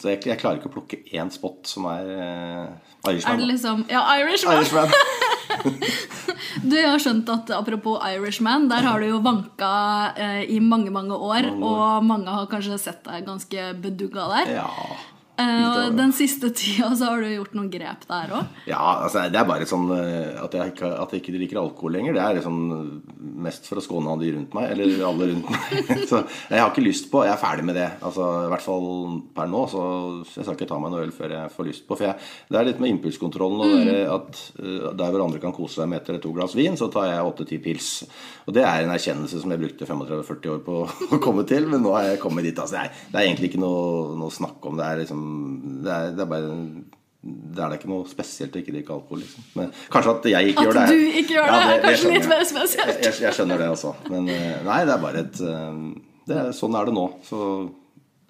så 0.00 0.12
jeg, 0.14 0.22
jeg, 0.30 0.38
klarer 0.40 0.60
ikke 0.60 0.70
å 0.70 0.76
plukke 0.78 1.02
én 1.12 1.32
spot 1.34 1.68
som 1.68 1.90
er 1.90 2.10
uh, 2.14 2.94
Irishman. 3.10 3.34
Er 3.34 3.42
det 3.42 3.50
liksom 3.52 3.86
Ja, 3.92 4.06
Irishman! 4.16 4.62
Irishman. 4.62 4.94
Du 6.70 6.76
har 6.78 7.00
skjønt 7.02 7.28
at 7.32 7.50
apropos 7.56 7.98
Irishman, 8.06 8.68
der 8.70 8.86
har 8.86 9.00
du 9.02 9.08
jo 9.08 9.18
vanka 9.24 9.72
eh, 10.16 10.44
i 10.54 10.60
mange, 10.62 10.92
mange 10.94 11.16
år. 11.16 11.50
Mange 11.50 11.66
år. 11.66 11.80
Og 11.98 12.06
mange 12.06 12.36
har 12.36 12.46
kanskje 12.50 12.78
sett 12.80 13.02
deg 13.06 13.26
ganske 13.26 13.66
bedugga 13.82 14.28
der. 14.36 14.54
Ja. 14.60 14.68
Uh, 15.34 15.90
den 15.90 16.12
siste 16.14 16.52
tida 16.54 16.92
så 16.94 17.08
har 17.10 17.22
du 17.24 17.26
gjort 17.32 17.56
noen 17.56 17.70
grep 17.72 18.04
der 18.06 18.30
òg? 18.36 18.50
Ja, 18.70 18.78
altså, 19.02 19.24
det 19.32 19.40
er 19.40 19.48
bare 19.48 19.66
sånn 19.66 19.88
eh, 19.90 20.36
at 20.38 20.52
jeg, 20.54 20.74
ikke, 20.74 20.90
at 20.94 21.10
jeg 21.10 21.22
ikke 21.24 21.34
drikker 21.34 21.58
alkohol 21.58 21.96
lenger. 21.96 22.14
Det 22.14 22.22
er 22.22 22.36
liksom 22.38 22.60
mest 23.42 23.66
for 23.66 23.80
å 23.80 23.82
skåne 23.82 24.14
de 24.20 24.30
rundt 24.36 24.54
meg. 24.54 24.68
Eller 24.70 25.02
alle 25.08 25.28
rundt 25.32 25.50
meg. 25.50 25.90
så 26.10 26.20
jeg 26.22 26.60
har 26.62 26.70
ikke 26.70 26.84
lyst 26.84 27.10
på 27.10 27.24
Jeg 27.26 27.34
er 27.34 27.40
ferdig 27.42 27.66
med 27.66 27.78
det. 27.80 27.88
Altså, 28.06 28.28
I 28.46 28.52
hvert 28.52 28.64
fall 28.64 28.86
per 29.34 29.50
nå. 29.50 29.64
Så 29.72 29.82
jeg 30.36 30.46
skal 30.46 30.54
ikke 30.54 30.70
ta 30.70 30.78
meg 30.82 30.94
noe 30.94 31.02
øl 31.08 31.14
før 31.16 31.34
jeg 31.34 31.54
får 31.56 31.68
lyst 31.70 31.86
på. 31.88 31.98
For 31.98 32.08
jeg, 32.08 32.30
det 32.54 32.60
er 32.60 32.68
litt 32.70 32.84
med 32.84 32.94
impulskontrollen. 32.94 33.64
Og 33.64 33.74
mm. 33.90 34.14
at 34.14 34.40
uh, 34.60 34.88
Der 34.94 35.16
hvor 35.16 35.26
andre 35.26 35.42
kan 35.42 35.56
kose 35.56 35.80
seg 35.80 35.90
med 35.90 36.02
ett 36.02 36.12
eller 36.12 36.22
to 36.22 36.34
glass 36.36 36.54
vin, 36.54 36.78
så 36.78 36.90
tar 36.94 37.10
jeg 37.10 37.32
åtte-ti 37.32 37.58
pils. 37.64 37.90
Og 38.46 38.54
det 38.54 38.62
er 38.62 38.84
en 38.84 38.94
erkjennelse 38.94 39.42
som 39.42 39.50
jeg 39.50 39.64
brukte 39.64 39.90
35-40 39.90 40.54
år 40.54 40.62
på 40.70 40.78
å 41.18 41.22
komme 41.26 41.42
til. 41.50 41.66
Men 41.74 41.82
nå 41.82 41.98
har 41.98 42.12
jeg 42.12 42.22
kommet 42.22 42.46
dit. 42.46 42.54
Altså, 42.54 42.78
det, 42.78 42.86
er, 42.86 43.10
det 43.10 43.18
er 43.20 43.32
egentlig 43.32 43.50
ikke 43.50 43.64
noe, 43.66 44.14
noe 44.22 44.38
snakk 44.38 44.62
om. 44.70 44.78
Det 44.78 44.86
er 44.86 45.02
liksom 45.02 45.23
det 45.84 45.94
er, 45.94 46.12
det 46.16 46.24
er 46.24 46.30
bare 46.30 46.52
det 47.24 47.62
er 47.62 47.70
da 47.72 47.76
ikke 47.78 47.88
noe 47.88 48.04
spesielt 48.08 48.56
å 48.56 48.60
ikke 48.60 48.72
drikke 48.74 48.92
alkohol. 48.92 49.22
Liksom. 49.22 49.44
Men 49.56 49.70
kanskje 49.92 50.12
at 50.12 50.26
jeg 50.28 50.50
ikke 50.50 50.60
at 50.60 50.66
gjør 50.66 50.76
det. 50.76 50.82
At 50.82 50.90
du 50.90 51.20
ikke 51.20 51.36
gjør 51.36 51.46
det, 51.46 51.54
ja, 51.54 51.68
det 51.68 51.76
er 51.76 51.84
kanskje 51.86 52.10
litt 52.12 52.26
mer 52.28 52.42
spesielt. 52.50 52.90
Jeg, 52.90 53.04
jeg, 53.06 53.20
jeg, 53.24 53.36
skjønner 53.38 53.62
det 53.62 53.68
også. 53.72 53.92
Men 54.10 54.28
eh, 54.34 54.58
nei, 54.66 54.80
det 54.84 54.92
er 54.92 55.00
bare 55.00 55.22
et 55.24 55.40
er, 55.44 56.50
Sånn 56.56 56.76
er 56.76 56.90
det 56.90 56.96
nå. 56.96 57.06
Så 57.24 57.38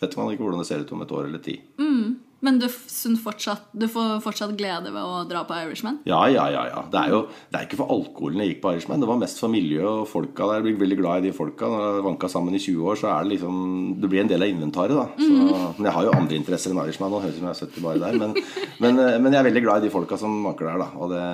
vet 0.02 0.14
man 0.20 0.30
ikke 0.30 0.46
hvordan 0.46 0.62
det 0.62 0.68
ser 0.68 0.84
ut 0.84 0.94
om 0.94 1.02
et 1.02 1.16
år 1.18 1.26
eller 1.30 1.42
ti. 1.42 1.56
Mm. 1.80 2.06
Men 2.44 2.58
du, 2.60 2.66
fortsatt, 2.68 3.70
du 3.72 3.86
får 3.88 4.18
fortsatt 4.20 4.52
glede 4.58 4.90
ved 4.92 5.00
å 5.00 5.22
dra 5.28 5.46
på 5.48 5.56
Irishman? 5.64 6.02
Ja, 6.08 6.20
ja, 6.28 6.44
ja. 6.52 6.64
ja. 6.68 6.82
Det 6.92 7.00
er 7.00 7.14
jo 7.14 7.20
det 7.48 7.56
er 7.56 7.64
ikke 7.64 7.78
for 7.80 7.94
alkoholen 7.94 8.42
jeg 8.42 8.50
gikk 8.52 8.60
på 8.66 8.74
Irishman. 8.74 9.00
Det 9.00 9.08
var 9.08 9.20
mest 9.22 9.40
for 9.40 9.52
miljøet 9.52 10.02
og 10.02 10.10
folka 10.10 10.50
der. 10.50 10.60
Jeg 10.60 10.66
blir 10.66 10.82
veldig 10.82 10.98
glad 11.00 11.22
i 11.22 11.30
de 11.30 11.32
folka. 11.36 11.70
Når 11.72 11.84
jeg 11.86 12.04
vanka 12.04 12.30
sammen 12.34 12.58
i 12.58 12.60
20 12.60 12.90
år, 12.92 13.00
så 13.00 13.08
er 13.14 13.24
det 13.24 13.32
liksom 13.32 13.56
Det 14.02 14.10
blir 14.12 14.24
en 14.24 14.32
del 14.34 14.44
av 14.44 14.52
inventaret, 14.52 14.92
da. 14.98 15.06
Så, 15.16 15.40
Men 15.78 15.88
jeg 15.88 15.96
har 15.96 16.08
jo 16.08 16.14
andre 16.18 16.38
interesser 16.42 16.74
enn 16.74 16.82
Irishman 16.84 17.14
nå. 17.14 17.24
Høres 17.24 17.38
ut 17.38 17.40
som 17.40 17.48
jeg 17.48 17.56
er 17.56 17.72
70 17.72 17.86
bare 17.88 18.04
der. 18.04 18.20
Men, 18.20 18.36
men, 18.84 19.02
men, 19.24 19.32
jeg 19.32 19.40
er 19.40 19.48
veldig 19.48 19.64
glad 19.64 19.80
i 19.80 19.88
de 19.88 19.94
folka 19.96 20.20
som 20.20 20.36
vanker 20.44 20.68
der, 20.68 20.84
da. 20.84 20.90
Og 21.00 21.14
det, 21.16 21.26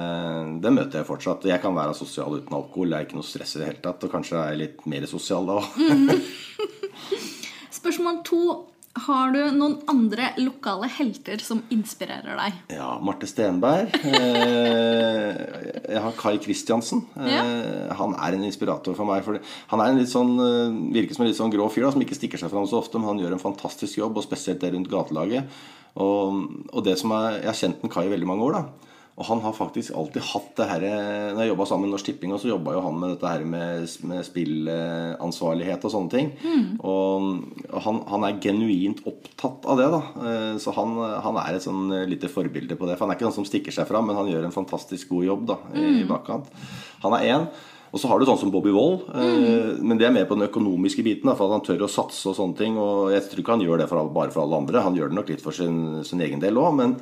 det, 0.63 0.77
møter 0.79 1.03
jeg 1.03 1.11
fortsatt. 1.11 1.51
Jeg 1.51 1.65
kan 1.65 1.75
være 1.75 1.99
sosial 1.99 2.39
uten 2.39 2.61
alkohol. 2.61 2.95
Det 2.95 3.01
er 3.01 3.09
ikke 3.09 3.19
noe 3.19 3.33
stress 3.35 3.57
i 3.57 3.65
det 3.65 3.73
hele 3.73 3.83
tatt. 3.83 4.07
Og 4.07 4.15
kanskje 4.15 4.39
jeg 4.39 4.55
er 4.55 4.63
litt 4.63 4.91
mer 4.95 5.11
sosial 5.11 5.51
da 5.51 5.59
òg. 5.59 6.21
Spørsmål 7.81 8.23
to. 8.29 8.45
Har 8.99 9.31
du 9.31 9.39
noen 9.55 9.77
andre 9.89 10.33
lokale 10.41 10.89
helter 10.91 11.39
som 11.39 11.61
inspirerer 11.71 12.35
deg? 12.41 12.57
Ja, 12.75 12.89
Marte 13.07 13.29
Stenberg. 13.31 13.95
Eh, 14.03 15.39
jeg 15.95 16.03
har 16.03 16.17
Kai 16.19 16.41
Kristiansen. 16.43 17.05
Ja. 17.15 17.45
Eh, 17.45 17.95
han 18.01 18.17
er 18.19 18.35
en 18.35 18.45
inspirator 18.49 18.97
for 18.99 19.07
meg. 19.07 19.23
For 19.23 19.39
han 19.71 19.85
er 19.85 19.93
en 19.93 20.03
litt 20.03 20.11
sånn, 20.11 20.35
eh, 20.43 20.75
virker 20.99 21.15
som 21.15 21.25
en 21.25 21.31
litt 21.31 21.39
sånn 21.39 21.55
grå 21.55 21.71
fyr 21.71 21.87
da, 21.87 21.95
som 21.95 22.03
ikke 22.03 22.19
stikker 22.19 22.43
seg 22.43 22.51
fram 22.51 22.67
så 22.67 22.83
ofte, 22.83 22.99
men 22.99 23.13
han 23.13 23.23
gjør 23.23 23.39
en 23.39 23.47
fantastisk 23.47 24.03
jobb, 24.03 24.19
og 24.19 24.27
spesielt 24.27 24.61
det 24.61 24.75
rundt 24.75 24.91
gatelaget. 24.91 25.63
Og, 25.95 26.43
og 26.75 26.85
det 26.87 26.99
som 26.99 27.15
er, 27.15 27.41
Jeg 27.41 27.51
har 27.51 27.61
kjent 27.63 27.83
den 27.83 27.91
Kai 27.95 28.05
i 28.07 28.13
veldig 28.13 28.27
mange 28.27 28.47
år. 28.51 28.59
da 28.59 28.90
og 29.21 29.27
han 29.29 29.43
har 29.45 29.53
faktisk 29.53 29.93
alltid 30.01 30.25
hatt 30.31 30.53
det 30.57 30.67
her 30.71 30.85
Når 31.37 31.43
jeg 31.43 31.51
jobba 31.51 31.67
sammen 31.69 31.87
med 31.87 31.95
Norsk 31.95 32.09
Tipping, 32.09 32.33
så 32.41 32.49
jobba 32.49 32.73
jo 32.73 32.85
han 32.87 32.97
med 32.97 33.13
dette 33.13 33.29
her 33.29 33.45
med, 33.45 33.85
med 34.09 34.25
spillansvarlighet 34.25 35.85
og 35.85 35.93
sånne 35.93 36.15
ting. 36.15 36.31
Mm. 36.41 36.79
Og, 36.81 37.27
han, 37.85 38.01
han, 38.09 38.25
er 38.25 38.39
genuint 38.41 39.03
opptatt 39.11 39.69
av 39.69 39.81
det. 39.81 39.91
da 39.93 40.01
Eh, 40.21 40.57
Så 40.59 40.73
han, 40.77 40.97
han 41.25 41.41
er 41.41 41.57
et 41.57 41.67
sånn 41.67 41.91
lite 42.09 42.31
forbilde 42.33 42.79
på 42.79 42.89
det. 42.89 42.97
For 42.97 43.07
han 43.07 43.13
er 43.13 43.19
ikke 43.19 43.29
noen 43.29 43.39
som 43.41 43.49
stikker 43.49 43.75
seg 43.75 43.89
fram, 43.89 44.09
men 44.09 44.19
han 44.19 44.31
gjør 44.31 44.49
en 44.49 44.57
fantastisk 44.57 45.13
god 45.15 45.27
jobb 45.29 45.45
da 45.53 45.59
i, 45.75 45.85
i 46.03 46.09
bakkant. 46.09 46.51
Han 47.05 47.17
er 47.19 47.29
én. 47.31 47.47
Og 47.91 47.99
så 47.99 48.07
har 48.07 48.21
du 48.21 48.27
sånn 48.29 48.39
som 48.39 48.53
Bobby 48.55 48.71
Wold, 48.71 49.09
mm. 49.11 49.81
men 49.83 49.99
det 49.99 50.07
er 50.07 50.13
mer 50.15 50.29
på 50.31 50.37
den 50.39 50.47
økonomiske 50.47 51.03
biten. 51.03 51.27
Da, 51.27 51.35
for 51.35 51.51
at 51.51 51.57
han 51.57 51.65
tør 51.67 51.89
å 51.89 51.91
satse 51.91 52.29
og 52.31 52.37
sånne 52.39 52.59
ting. 52.61 52.77
Og 52.79 53.11
jeg 53.11 53.25
tror 53.27 53.43
ikke 53.43 53.57
han 53.57 53.65
gjør 53.67 53.83
det 53.83 53.89
for 53.91 54.13
bare 54.15 54.31
for 54.35 54.45
alle 54.45 54.61
andre. 54.63 54.85
Han 54.85 54.99
gjør 54.99 55.11
det 55.11 55.19
nok 55.19 55.33
litt 55.33 55.43
for 55.43 55.57
sin, 55.57 56.05
sin 56.07 56.23
egen 56.23 56.43
del 56.43 56.61
òg. 56.61 56.77
Men, 56.79 56.95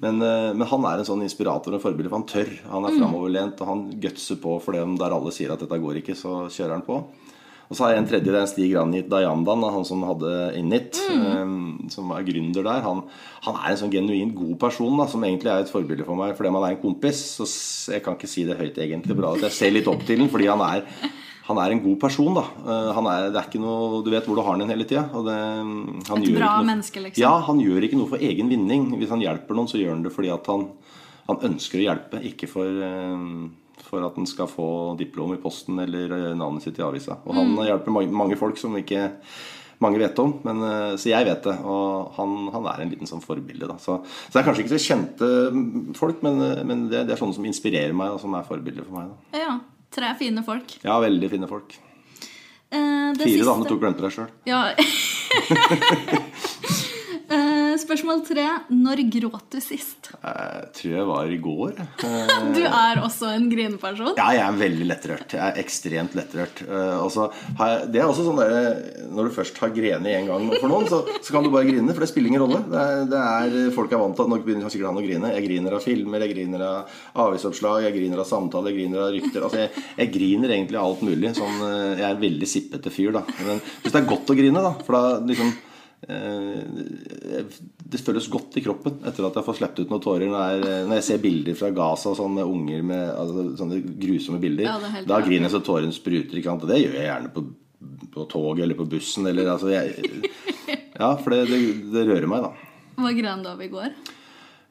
men, 0.00 0.22
eh, 0.22 0.52
men 0.52 0.68
han 0.68 0.88
er 0.88 1.00
en 1.00 1.08
sånn 1.08 1.24
inspirator 1.24 1.76
og 1.76 1.82
forbilde, 1.82 2.10
for 2.10 2.20
han 2.20 2.28
tør. 2.28 2.50
Han 2.72 2.88
er 2.88 2.98
framoverlent, 2.98 3.60
og 3.62 3.70
han 3.70 3.86
gutser 4.02 4.40
på 4.42 4.58
for 4.64 4.76
dem 4.76 4.98
der 5.00 5.14
alle 5.16 5.32
sier 5.32 5.54
at 5.54 5.62
dette 5.62 5.80
går 5.80 6.02
ikke, 6.02 6.16
så 6.18 6.46
kjører 6.52 6.76
han 6.76 6.86
på. 6.86 7.00
Og 7.66 7.74
så 7.74 7.82
har 7.82 7.94
jeg 7.94 8.02
en 8.04 8.06
tredje, 8.06 8.30
det 8.30 8.38
er 8.38 8.46
Stig 8.46 8.74
Ranjit 8.76 9.08
Dayandan, 9.10 9.64
han 9.74 9.86
som 9.88 10.04
hadde 10.06 10.32
Innit, 10.58 11.00
eh, 11.10 11.54
som 11.90 12.12
er 12.14 12.26
gründer 12.28 12.62
der. 12.68 12.84
Han, 12.84 13.02
han 13.48 13.58
er 13.62 13.72
en 13.72 13.80
sånn 13.80 13.94
genuint 13.94 14.36
god 14.36 14.54
person 14.68 15.00
da, 15.00 15.08
som 15.10 15.24
egentlig 15.26 15.50
er 15.50 15.64
et 15.64 15.72
forbilde 15.72 16.06
for 16.06 16.18
meg 16.20 16.36
fordi 16.38 16.52
man 16.54 16.68
er 16.68 16.76
en 16.76 16.82
kompis. 16.84 17.24
Så 17.40 17.48
jeg 17.96 18.04
kan 18.04 18.18
ikke 18.18 18.30
si 18.30 18.46
det 18.46 18.60
høyt 18.60 18.78
egentlig, 18.78 19.16
bra 19.18 19.34
at 19.34 19.48
jeg 19.48 19.58
ser 19.58 19.74
litt 19.74 19.90
opp 19.90 20.04
til 20.06 20.22
den 20.22 20.30
fordi 20.30 20.52
han 20.52 20.62
er 20.68 20.84
han 21.46 21.58
er 21.62 21.72
en 21.72 21.82
god 21.82 21.98
person, 22.02 22.34
da. 22.34 22.42
Eh, 22.66 22.88
Han 22.96 23.06
er, 23.06 23.28
det 23.30 23.38
er 23.38 23.46
ikke 23.46 23.62
noe, 23.62 24.00
du 24.02 24.10
vet 24.10 24.26
hvor 24.26 24.38
du 24.38 24.42
har 24.42 24.58
den 24.58 24.72
hele 24.72 24.86
tida. 24.88 25.04
Et 25.06 26.34
bra 26.34 26.56
menneske, 26.66 27.02
liksom. 27.04 27.22
Ja, 27.22 27.36
han 27.46 27.60
gjør 27.62 27.86
ikke 27.86 27.98
noe 28.00 28.10
for 28.10 28.22
egen 28.22 28.50
vinning. 28.50 28.88
Hvis 28.98 29.12
han 29.14 29.22
hjelper 29.22 29.54
noen, 29.54 29.70
så 29.70 29.78
gjør 29.78 29.94
han 29.94 30.02
det 30.02 30.14
fordi 30.14 30.32
at 30.34 30.50
han, 30.50 30.66
han 31.28 31.44
ønsker 31.50 31.78
å 31.78 31.84
hjelpe, 31.86 32.22
ikke 32.32 32.50
for, 32.50 32.80
eh, 32.88 33.84
for 33.86 34.08
at 34.08 34.18
han 34.18 34.26
skal 34.26 34.50
få 34.50 34.70
diplom 34.98 35.36
i 35.36 35.42
posten 35.42 35.78
eller 35.84 36.16
eh, 36.16 36.32
navnet 36.38 36.66
sitt 36.66 36.80
i 36.82 36.86
avisa. 36.86 37.20
Og 37.26 37.38
han 37.38 37.54
hjelper 37.68 37.94
mange, 37.94 38.18
mange 38.24 38.40
folk 38.40 38.58
som 38.58 38.74
ikke 38.80 39.12
mange 39.84 40.00
vet 40.00 40.18
om, 40.18 40.30
men, 40.40 40.62
så 40.96 41.10
jeg 41.10 41.26
vet 41.28 41.46
det. 41.46 41.54
Og 41.68 42.14
han, 42.16 42.36
han 42.54 42.68
er 42.72 42.82
en 42.82 42.90
liten 42.94 43.06
sånn 43.06 43.22
forbilde. 43.22 43.68
Da. 43.68 43.76
Så, 43.78 44.00
så 44.02 44.32
det 44.32 44.40
er 44.40 44.46
kanskje 44.48 44.64
ikke 44.64 44.74
så 44.78 44.86
kjente 44.88 45.30
mm, 45.52 45.94
folk, 45.98 46.22
men, 46.24 46.40
men 46.66 46.86
det, 46.90 47.04
det 47.06 47.14
er 47.14 47.20
sånne 47.20 47.36
som 47.36 47.46
inspirerer 47.46 47.92
meg, 47.94 48.16
og 48.16 48.22
som 48.24 48.34
er 48.34 48.48
forbilder 48.48 48.88
for 48.88 48.98
meg. 48.98 49.12
Da. 49.12 49.42
Ja. 49.44 49.56
Tre 49.96 50.10
fine 50.18 50.42
folk. 50.44 50.74
Ja, 50.84 50.98
veldig 51.00 51.30
fine 51.32 51.46
folk. 51.48 51.72
Eh, 52.68 53.12
det 53.16 53.24
Fire, 53.24 53.44
da. 53.44 53.54
siste- 53.54 53.62
Du 53.62 53.68
tok 53.70 53.80
glemte 53.80 54.02
deg 54.04 54.12
sjøl. 54.12 54.28
Ja. 54.44 54.74
Eh, 57.76 57.82
Spørsmål 57.82 58.22
tre. 58.26 58.44
Når 58.72 59.02
gråt 59.12 59.50
du 59.52 59.58
sist? 59.60 60.08
Jeg 60.16 60.68
tror 60.78 60.92
jeg 60.96 61.06
var 61.10 61.32
i 61.32 61.38
går. 61.42 61.74
Eh, 62.06 62.34
Du 62.56 62.62
er 62.64 63.00
også 63.04 63.28
en 63.34 63.48
grineperson. 63.52 64.14
Ja, 64.16 64.30
jeg 64.32 64.42
er 64.46 64.56
veldig 64.60 64.86
lettrørt. 64.88 65.34
Jeg 65.36 65.42
er 65.44 65.60
ekstremt 65.60 66.16
lettrørt. 66.16 66.62
Eh, 66.64 66.96
og 67.02 67.10
så 67.12 67.28
har 67.60 67.72
jeg, 67.72 67.90
det 67.92 68.00
er 68.00 68.08
også 68.08 68.24
sånn 68.26 68.40
der, 68.40 68.80
Når 69.12 69.28
du 69.28 69.34
først 69.36 69.60
har 69.60 69.74
grenet 69.76 70.08
en 70.16 70.30
gang 70.30 70.48
for 70.56 70.72
noen, 70.72 70.88
så, 70.90 71.02
så 71.20 71.36
kan 71.36 71.44
du 71.44 71.50
bare 71.52 71.68
grine, 71.68 71.92
for 71.92 72.04
det 72.04 72.10
spiller 72.10 72.32
ingen 72.32 72.44
rolle. 72.46 72.62
Det 72.72 72.80
er, 72.80 73.04
det 73.12 73.20
er 73.20 73.74
Folk 73.76 73.92
er 73.92 74.00
vant 74.00 74.16
til 74.16 74.24
at 74.26 74.32
nå 74.32 74.40
begynner 74.46 74.72
sikkert 74.72 74.90
han 74.92 75.02
å 75.02 75.04
grine. 75.04 75.34
Jeg 75.36 75.46
griner 75.48 75.76
av 75.76 75.84
filmer, 75.84 76.24
jeg 76.24 76.32
griner 76.34 76.64
av 76.66 76.96
avisoppslag, 77.26 77.84
jeg 77.86 77.96
griner 77.98 78.24
av 78.24 78.30
samtaler, 78.30 78.72
jeg 78.72 78.86
griner 78.86 79.04
av 79.04 79.14
rykter. 79.14 79.44
Altså, 79.46 79.64
jeg, 79.66 79.86
jeg 80.00 80.12
griner 80.16 80.56
egentlig 80.56 80.80
av 80.80 80.88
alt 80.90 81.04
mulig. 81.06 81.34
Sånn, 81.36 81.60
eh, 81.68 81.92
jeg 82.00 82.08
er 82.08 82.16
en 82.16 82.24
veldig 82.24 82.50
sippete 82.50 82.92
fyr, 82.94 83.12
da. 83.18 83.24
Men 83.44 83.60
hvis 83.84 83.92
det 83.92 84.00
er 84.00 84.10
godt 84.14 84.32
å 84.32 84.38
grine, 84.38 84.64
da, 84.64 84.74
for 84.86 84.96
da 84.96 85.04
liksom 85.28 85.52
eh, 85.52 85.65
det 86.06 88.00
føles 88.02 88.28
godt 88.30 88.56
i 88.58 88.62
kroppen 88.64 89.00
etter 89.06 89.26
at 89.26 89.36
jeg 89.38 89.46
får 89.46 89.58
sluppet 89.60 89.84
ut 89.84 89.92
noen 89.92 90.02
tårer. 90.04 90.26
Når 90.30 90.44
jeg, 90.54 90.82
når 90.88 90.98
jeg 91.00 91.06
ser 91.08 91.22
bilder 91.22 91.58
fra 91.58 91.70
Gaza 91.74 92.12
sånne 92.18 92.44
unger 92.46 92.82
med 92.86 93.04
altså, 93.12 93.46
sånne 93.58 93.80
grusomme 94.02 94.40
bilder, 94.42 94.68
Ja, 94.68 94.76
det 94.82 95.04
da 95.10 95.20
griner 95.24 95.48
jeg 95.48 95.54
så 95.56 95.62
tårene 95.66 95.94
spruter. 95.96 96.38
Ikke 96.38 96.52
sant? 96.52 96.66
Det 96.70 96.78
gjør 96.82 96.98
jeg 96.98 97.08
gjerne 97.10 97.32
på, 97.34 97.44
på 98.14 98.26
toget 98.32 98.64
eller 98.66 98.78
på 98.78 98.88
bussen. 98.96 99.26
Eller, 99.30 99.50
altså, 99.56 99.70
jeg, 99.74 100.30
ja, 100.96 101.10
for 101.22 101.34
det, 101.34 101.42
det, 101.50 101.60
det 101.94 102.06
rører 102.10 102.30
meg, 102.30 102.46
da. 102.46 102.52
Hva 102.96 103.12
grein 103.16 103.42
du 103.44 103.50
av 103.52 103.60
i 103.66 103.70
går? 103.72 103.90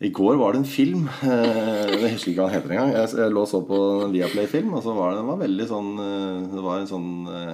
I 0.06 0.10
går 0.12 0.36
var 0.36 0.52
det 0.56 0.60
en 0.64 0.68
film. 0.68 1.06
eh, 1.24 1.94
Jeg 2.02 2.16
husker 2.18 2.34
ikke 2.34 2.42
hva 2.42 2.50
den 2.50 2.58
heter 2.58 2.74
engang. 2.76 2.90
Jeg, 2.98 3.14
jeg 3.22 3.32
lå 3.32 3.44
og 3.46 3.52
så 3.52 3.62
på 3.64 3.78
en 4.08 4.12
Viaplay-film, 4.16 4.74
og 4.76 4.84
så 4.84 4.96
var 4.98 5.14
det, 5.14 5.22
den 5.22 5.30
var 5.30 5.40
veldig 5.40 5.68
sånn 5.70 5.92
eh, 6.04 6.42
Det 6.52 6.64
var 6.66 6.82
en 6.82 6.90
sånn 6.90 7.08
eh, 7.32 7.54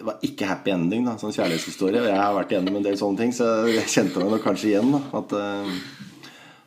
Det 0.00 0.06
var 0.08 0.22
ikke 0.24 0.46
happy 0.48 0.70
ending, 0.72 1.02
da. 1.04 1.12
Sånn 1.20 1.34
kjærlighetshistorie. 1.36 2.00
Jeg 2.08 2.16
har 2.16 2.32
vært 2.32 2.54
igjennom 2.54 2.78
en 2.78 2.84
del 2.86 2.94
sånne 2.96 3.20
ting, 3.20 3.32
så 3.36 3.48
jeg 3.68 3.84
kjente 3.92 4.22
meg 4.22 4.30
nok 4.32 4.46
kanskje 4.46 4.70
igjen. 4.70 4.94
da 4.94 5.00
At 5.18 5.34
uh, 5.36 5.74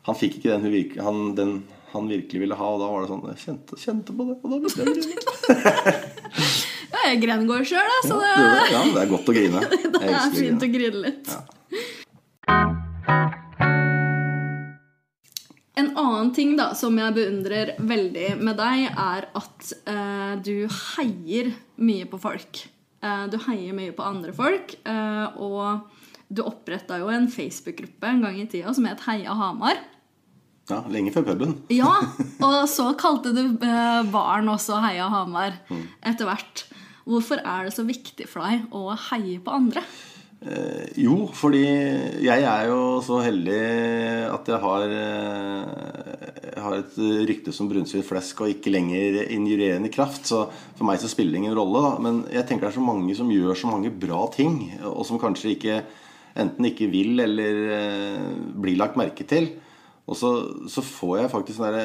han 0.06 0.18
fikk 0.20 0.36
ikke 0.38 0.52
den, 0.52 0.68
virke, 0.70 1.00
han, 1.02 1.22
den 1.34 1.56
han 1.90 2.06
virkelig 2.12 2.44
ville 2.44 2.54
ha, 2.58 2.68
og 2.76 2.78
da 2.78 2.90
var 2.92 3.02
det 3.02 3.10
sånn 3.10 3.24
Jeg 3.32 3.40
kjente, 3.42 3.78
kjente 3.82 4.14
på 4.14 4.26
det, 4.28 4.36
og 4.38 4.52
da 4.52 4.58
ble 4.62 4.70
jeg 4.70 4.86
grine. 5.00 5.18
Ja, 6.94 7.00
jeg 7.10 7.18
grengår 7.24 7.64
går 7.64 7.66
sjøl, 7.72 7.96
så 8.06 8.20
det, 8.20 8.28
Ja, 8.30 8.50
det- 8.54 8.70
Ja, 8.70 8.82
det 8.94 9.02
er 9.02 9.10
godt 9.10 9.30
å 9.30 9.34
grine. 9.34 9.62
det 9.96 10.02
er 10.14 10.36
fint 10.36 10.62
å 10.62 10.68
grine 10.76 11.02
litt. 11.08 11.32
Ja. 11.34 11.40
En 15.74 15.90
annen 15.98 16.30
ting 16.38 16.54
da, 16.54 16.68
som 16.78 16.94
jeg 17.02 17.16
beundrer 17.16 17.74
veldig 17.82 18.28
med 18.38 18.62
deg, 18.62 18.84
er 18.94 19.26
at 19.42 19.72
eh, 19.90 20.36
du 20.46 20.54
heier 20.94 21.50
mye 21.82 22.06
på 22.06 22.22
folk. 22.22 22.62
Eh, 23.04 23.24
du 23.32 23.38
heier 23.46 23.76
mye 23.76 23.94
på 23.96 24.06
andre 24.06 24.32
folk. 24.36 24.76
Eh, 24.88 25.40
og 25.42 25.90
du 26.32 26.44
oppretta 26.46 26.98
jo 27.02 27.10
en 27.12 27.28
Facebook-gruppe 27.30 28.08
en 28.10 28.24
gang 28.24 28.38
i 28.40 28.46
tida 28.50 28.72
som 28.74 28.88
het 28.88 29.04
Heia 29.08 29.36
Hamar. 29.36 29.82
Ja, 30.70 30.80
lenge 30.88 31.12
før 31.12 31.26
puben. 31.28 31.58
Ja, 31.72 31.92
og 32.46 32.62
så 32.72 32.88
kalte 32.96 33.34
du 33.36 33.42
barn 33.60 34.08
baren 34.14 34.48
også 34.54 34.80
Heia 34.86 35.10
Hamar 35.12 35.60
etter 36.00 36.30
hvert. 36.30 36.64
Hvorfor 37.04 37.42
er 37.44 37.66
det 37.66 37.76
så 37.76 37.84
viktig 37.84 38.26
for 38.30 38.46
deg 38.48 38.72
å 38.72 38.96
heie 39.10 39.36
på 39.44 39.52
andre? 39.52 39.84
Eh, 40.44 40.88
jo, 41.00 41.24
fordi 41.32 41.62
jeg 42.24 42.44
er 42.44 42.66
jo 42.68 43.00
så 43.04 43.22
heldig 43.24 43.60
at 44.28 44.48
jeg 44.50 44.60
har, 44.60 44.82
eh, 44.92 46.13
har 46.60 46.76
et 46.78 46.96
rykte 47.28 47.52
som 47.54 47.68
brunsvidd 47.70 48.04
flesk 48.06 48.44
og 48.44 48.52
ikke 48.52 48.72
lenger 48.72 49.20
injurerende 49.34 49.90
kraft. 49.92 50.28
Så 50.30 50.44
for 50.76 50.86
meg 50.88 51.02
så 51.02 51.10
spiller 51.10 51.34
det 51.34 51.42
ingen 51.42 51.58
rolle. 51.58 51.82
Da. 51.84 51.92
Men 52.04 52.22
jeg 52.32 52.46
tenker 52.48 52.68
det 52.68 52.72
er 52.74 52.78
så 52.78 52.86
mange 52.86 53.16
som 53.18 53.32
gjør 53.32 53.58
så 53.58 53.70
mange 53.70 53.90
bra 53.90 54.24
ting, 54.34 54.58
og 54.90 55.04
som 55.08 55.20
kanskje 55.22 55.54
ikke 55.56 55.82
enten 56.40 56.66
ikke 56.66 56.90
vil 56.90 57.20
eller 57.22 57.60
eh, 57.76 58.32
blir 58.62 58.78
lagt 58.80 58.98
merke 58.98 59.26
til. 59.28 59.52
Og 60.04 60.18
så, 60.20 60.30
så 60.68 60.82
får 60.84 61.14
jeg 61.22 61.30
faktisk 61.32 61.62
der, 61.64 61.76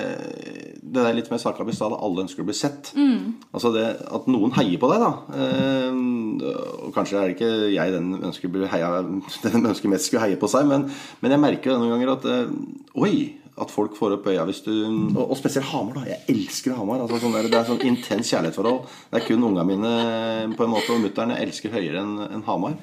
Det 0.83 0.97
der 1.05 1.13
litt 1.15 1.29
som 1.29 1.37
jeg 1.37 1.43
snakka 1.45 1.63
om 1.63 1.69
i 1.71 1.75
stad, 1.77 1.93
alle 1.95 2.25
ønsker 2.25 2.43
å 2.43 2.47
bli 2.49 2.55
sett. 2.57 2.91
Altså 3.53 3.71
det 3.71 3.85
At 4.11 4.27
noen 4.27 4.51
heier 4.57 4.81
på 4.81 4.89
deg, 4.91 5.05
da. 5.05 5.11
Eh, 5.39 6.01
og 6.45 6.93
kanskje 6.95 7.19
er 7.19 7.27
det 7.29 7.35
ikke 7.37 7.51
jeg 7.73 7.93
den 7.95 8.13
ønsker, 8.29 8.55
heia, 8.71 8.89
den 9.45 9.69
ønsker 9.71 9.91
mest 9.91 10.09
skulle 10.09 10.23
heie 10.25 10.39
på 10.39 10.49
seg, 10.51 10.67
men, 10.69 10.87
men 11.23 11.35
jeg 11.35 11.43
merker 11.43 11.77
noen 11.77 11.93
ganger 11.95 12.15
at 12.17 12.29
eh, 12.31 12.57
Oi! 12.99 13.13
At 13.59 13.73
folk 13.73 13.91
får 13.99 14.13
opp 14.15 14.27
øya 14.31 14.45
hvis 14.47 14.61
du 14.63 14.71
Og, 14.71 15.33
og 15.33 15.35
spesielt 15.35 15.67
Hamar, 15.73 15.97
da. 15.97 16.05
Jeg 16.13 16.21
elsker 16.31 16.77
Hamar. 16.77 17.01
Altså 17.03 17.17
sånn 17.19 17.33
der, 17.35 17.49
det 17.51 17.57
er 17.59 17.65
sånn 17.67 17.81
intens 17.89 18.29
kjærlighetsforhold. 18.31 18.85
Det 19.11 19.19
er 19.19 19.25
kun 19.25 19.43
unga 19.49 19.65
mine 19.67 19.91
på 20.55 20.63
en 20.63 20.71
måte 20.71 20.93
og 20.95 21.01
mutter'n 21.03 21.35
elsker 21.35 21.73
høyere 21.75 21.99
enn 21.99 22.13
en 22.29 22.45
Hamar. 22.47 22.77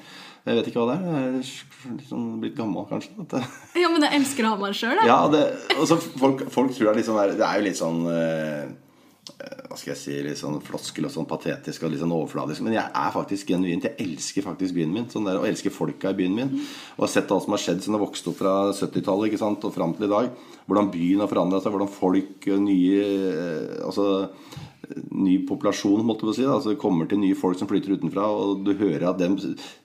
Jeg 0.45 0.59
vet 0.59 0.69
ikke 0.69 0.83
hva 0.83 0.93
det 0.93 0.99
er. 1.01 1.23
Jeg 1.33 1.95
er 1.97 2.03
sånn 2.07 2.27
blitt 2.43 2.53
gammel, 2.59 2.85
kanskje. 2.87 3.09
Ja, 3.81 3.89
men 3.89 4.05
jeg 4.05 4.19
elsker 4.21 4.47
Hamar 4.47 4.77
sjøl, 4.77 5.01
jeg. 5.01 5.09
ja, 5.09 5.17
det, 5.33 5.41
så 5.89 5.97
folk, 5.97 6.45
folk 6.53 6.77
tror 6.77 6.93
det 6.93 7.01
er 7.01 7.09
sånn 7.09 7.33
Det 7.41 7.47
er 7.49 7.57
jo 7.57 7.65
litt 7.65 7.81
sånn 7.81 8.05
eh, 8.13 8.61
hva 9.37 9.75
skal 9.77 9.91
jeg 9.91 9.99
si, 10.01 10.13
litt 10.25 10.39
sånn 10.39 10.57
floskel 10.65 11.05
og 11.05 11.11
sånn 11.13 11.27
patetisk 11.29 11.83
og 11.85 11.91
litt 11.93 12.01
sånn 12.01 12.13
overfladisk. 12.15 12.63
Men 12.65 12.77
jeg 12.79 12.89
er 12.89 13.11
faktisk 13.13 13.51
genuint. 13.51 13.85
Jeg 13.85 13.99
elsker 14.01 14.45
faktisk 14.47 14.73
byen 14.77 14.93
min. 14.95 15.05
Sånn 15.13 15.27
der, 15.29 15.37
og 15.37 15.45
elsker 15.49 15.73
folka 15.73 16.13
i 16.13 16.17
byen 16.17 16.37
min. 16.37 16.53
Og 16.95 17.05
har 17.05 17.11
sett 17.13 17.33
alt 17.33 17.45
som 17.45 17.53
har 17.53 17.61
skjedd 17.61 17.83
siden 17.83 17.99
jeg 17.99 18.05
vokste 18.07 18.31
opp 18.31 18.39
fra 18.41 18.55
70-tallet 18.73 19.29
ikke 19.29 19.41
sant, 19.43 19.67
og 19.67 19.75
fram 19.75 19.93
til 19.97 20.07
i 20.07 20.13
dag. 20.15 20.31
Hvordan 20.65 20.89
byen 20.93 21.21
har 21.21 21.29
forandra 21.29 21.61
seg. 21.61 21.75
Hvordan 21.75 21.93
folk, 21.93 22.49
nye 22.65 23.03
eh, 23.05 23.77
altså 23.85 24.07
ny 24.95 25.35
populasjon, 25.47 26.05
måtte 26.05 26.27
jeg 26.29 26.39
si. 26.39 26.47
Altså, 26.47 26.75
kommer 26.79 27.09
til 27.09 27.21
nye 27.21 27.37
folk 27.37 27.59
som 27.59 27.69
flytter 27.69 27.97
utenfra, 27.97 28.25
og 28.31 28.63
du 28.65 28.73
hører 28.79 29.09
at 29.09 29.19
dem 29.21 29.37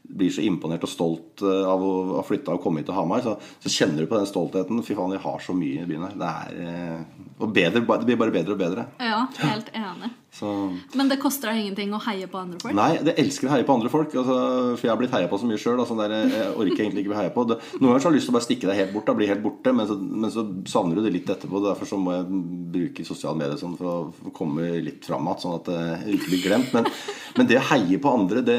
blir 0.03 0.33
så 0.35 0.45
imponert 0.45 0.85
og 0.87 0.93
stolt 0.93 1.45
eh, 1.47 1.67
av 1.69 1.83
å 1.83 1.93
ha 2.19 2.25
flytta 2.27 2.57
og 2.57 2.65
komme 2.65 2.83
hit 2.83 2.89
til 2.91 2.97
Hamar. 2.97 3.25
Så, 3.25 3.37
så, 3.63 3.73
kjenner 3.73 4.03
du 4.03 4.11
på 4.11 4.19
den 4.19 4.29
stoltheten. 4.29 4.83
Fy 4.87 4.97
faen, 4.99 5.15
jeg 5.17 5.25
har 5.25 5.45
så 5.45 5.57
mye 5.57 5.85
i 5.85 5.89
byen 5.89 6.07
her. 6.09 6.19
Det, 6.21 6.33
er, 6.33 6.59
eh, 6.67 7.22
og 7.43 7.55
bedre, 7.55 7.83
det 7.83 8.09
blir 8.09 8.21
bare 8.21 8.35
bedre 8.35 8.55
og 8.55 8.61
bedre. 8.61 8.89
Ja, 9.03 9.25
helt 9.43 9.73
enig. 9.75 10.13
Så. 10.33 10.49
Men 10.97 11.11
det 11.11 11.19
koster 11.21 11.51
deg 11.51 11.59
ingenting 11.61 11.91
å 11.93 11.99
heie 12.07 12.25
på 12.31 12.39
andre 12.41 12.57
folk? 12.63 12.73
Nei, 12.73 12.95
jeg 12.97 13.13
elsker 13.21 13.51
å 13.51 13.53
heie 13.53 13.67
på 13.69 13.75
andre 13.77 13.91
folk. 13.93 14.15
Altså, 14.17 14.37
for 14.79 14.87
jeg 14.87 14.93
har 14.95 15.01
blitt 15.03 15.13
heia 15.13 15.29
på 15.29 15.39
så 15.43 15.49
mye 15.49 15.61
sjøl. 15.61 15.83
Altså, 15.83 15.97
jeg 16.09 16.47
orker 16.49 16.85
egentlig 16.87 17.05
ikke 17.05 17.13
å 17.13 17.19
heie 17.19 17.33
på. 17.35 17.45
Det, 17.51 17.59
noen 17.75 17.91
ganger 17.91 18.01
så 18.01 18.09
har 18.09 18.15
jeg 18.15 18.19
lyst 18.19 18.31
til 18.31 18.33
å 18.33 18.37
bare 18.39 18.47
stikke 18.47 18.71
deg 18.71 18.81
helt 18.81 18.95
bort. 18.95 19.05
Da, 19.11 19.17
bli 19.19 19.29
helt 19.29 19.45
borte, 19.45 19.75
men 19.77 19.91
så, 19.91 19.99
men 20.01 20.33
så, 20.33 20.47
savner 20.73 20.97
du 20.97 21.05
det 21.05 21.13
litt 21.19 21.29
etterpå. 21.35 21.61
Derfor 21.67 21.91
så 21.91 21.99
må 22.01 22.17
jeg 22.17 22.41
bruke 22.79 23.05
sosiale 23.05 23.43
medier 23.43 23.61
sånn 23.61 23.77
for 23.77 23.93
å 23.93 24.33
komme 24.39 24.71
litt 24.87 25.05
fram 25.05 25.29
igjen, 25.29 25.43
sånn 25.45 25.59
at 25.59 25.69
det 25.69 26.17
ikke 26.17 26.33
blir 26.33 26.45
glemt. 26.47 26.73
Men, 26.79 26.89
men, 27.37 27.51
det 27.53 27.61
å 27.61 27.69
heie 27.75 28.01
på 28.01 28.17
andre, 28.17 28.45
det, 28.49 28.59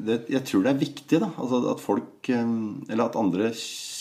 det, 0.00 0.18
jeg 0.32 0.46
tror 0.48 0.64
det 0.64 0.72
er 0.72 0.82
viktig. 0.86 1.20
da 1.20 1.28
altså, 1.36 1.60
At 1.74 1.84
folk 1.84 2.32
eh, 2.32 2.56
Eller 2.88 3.04
at 3.04 3.20
andre 3.20 3.52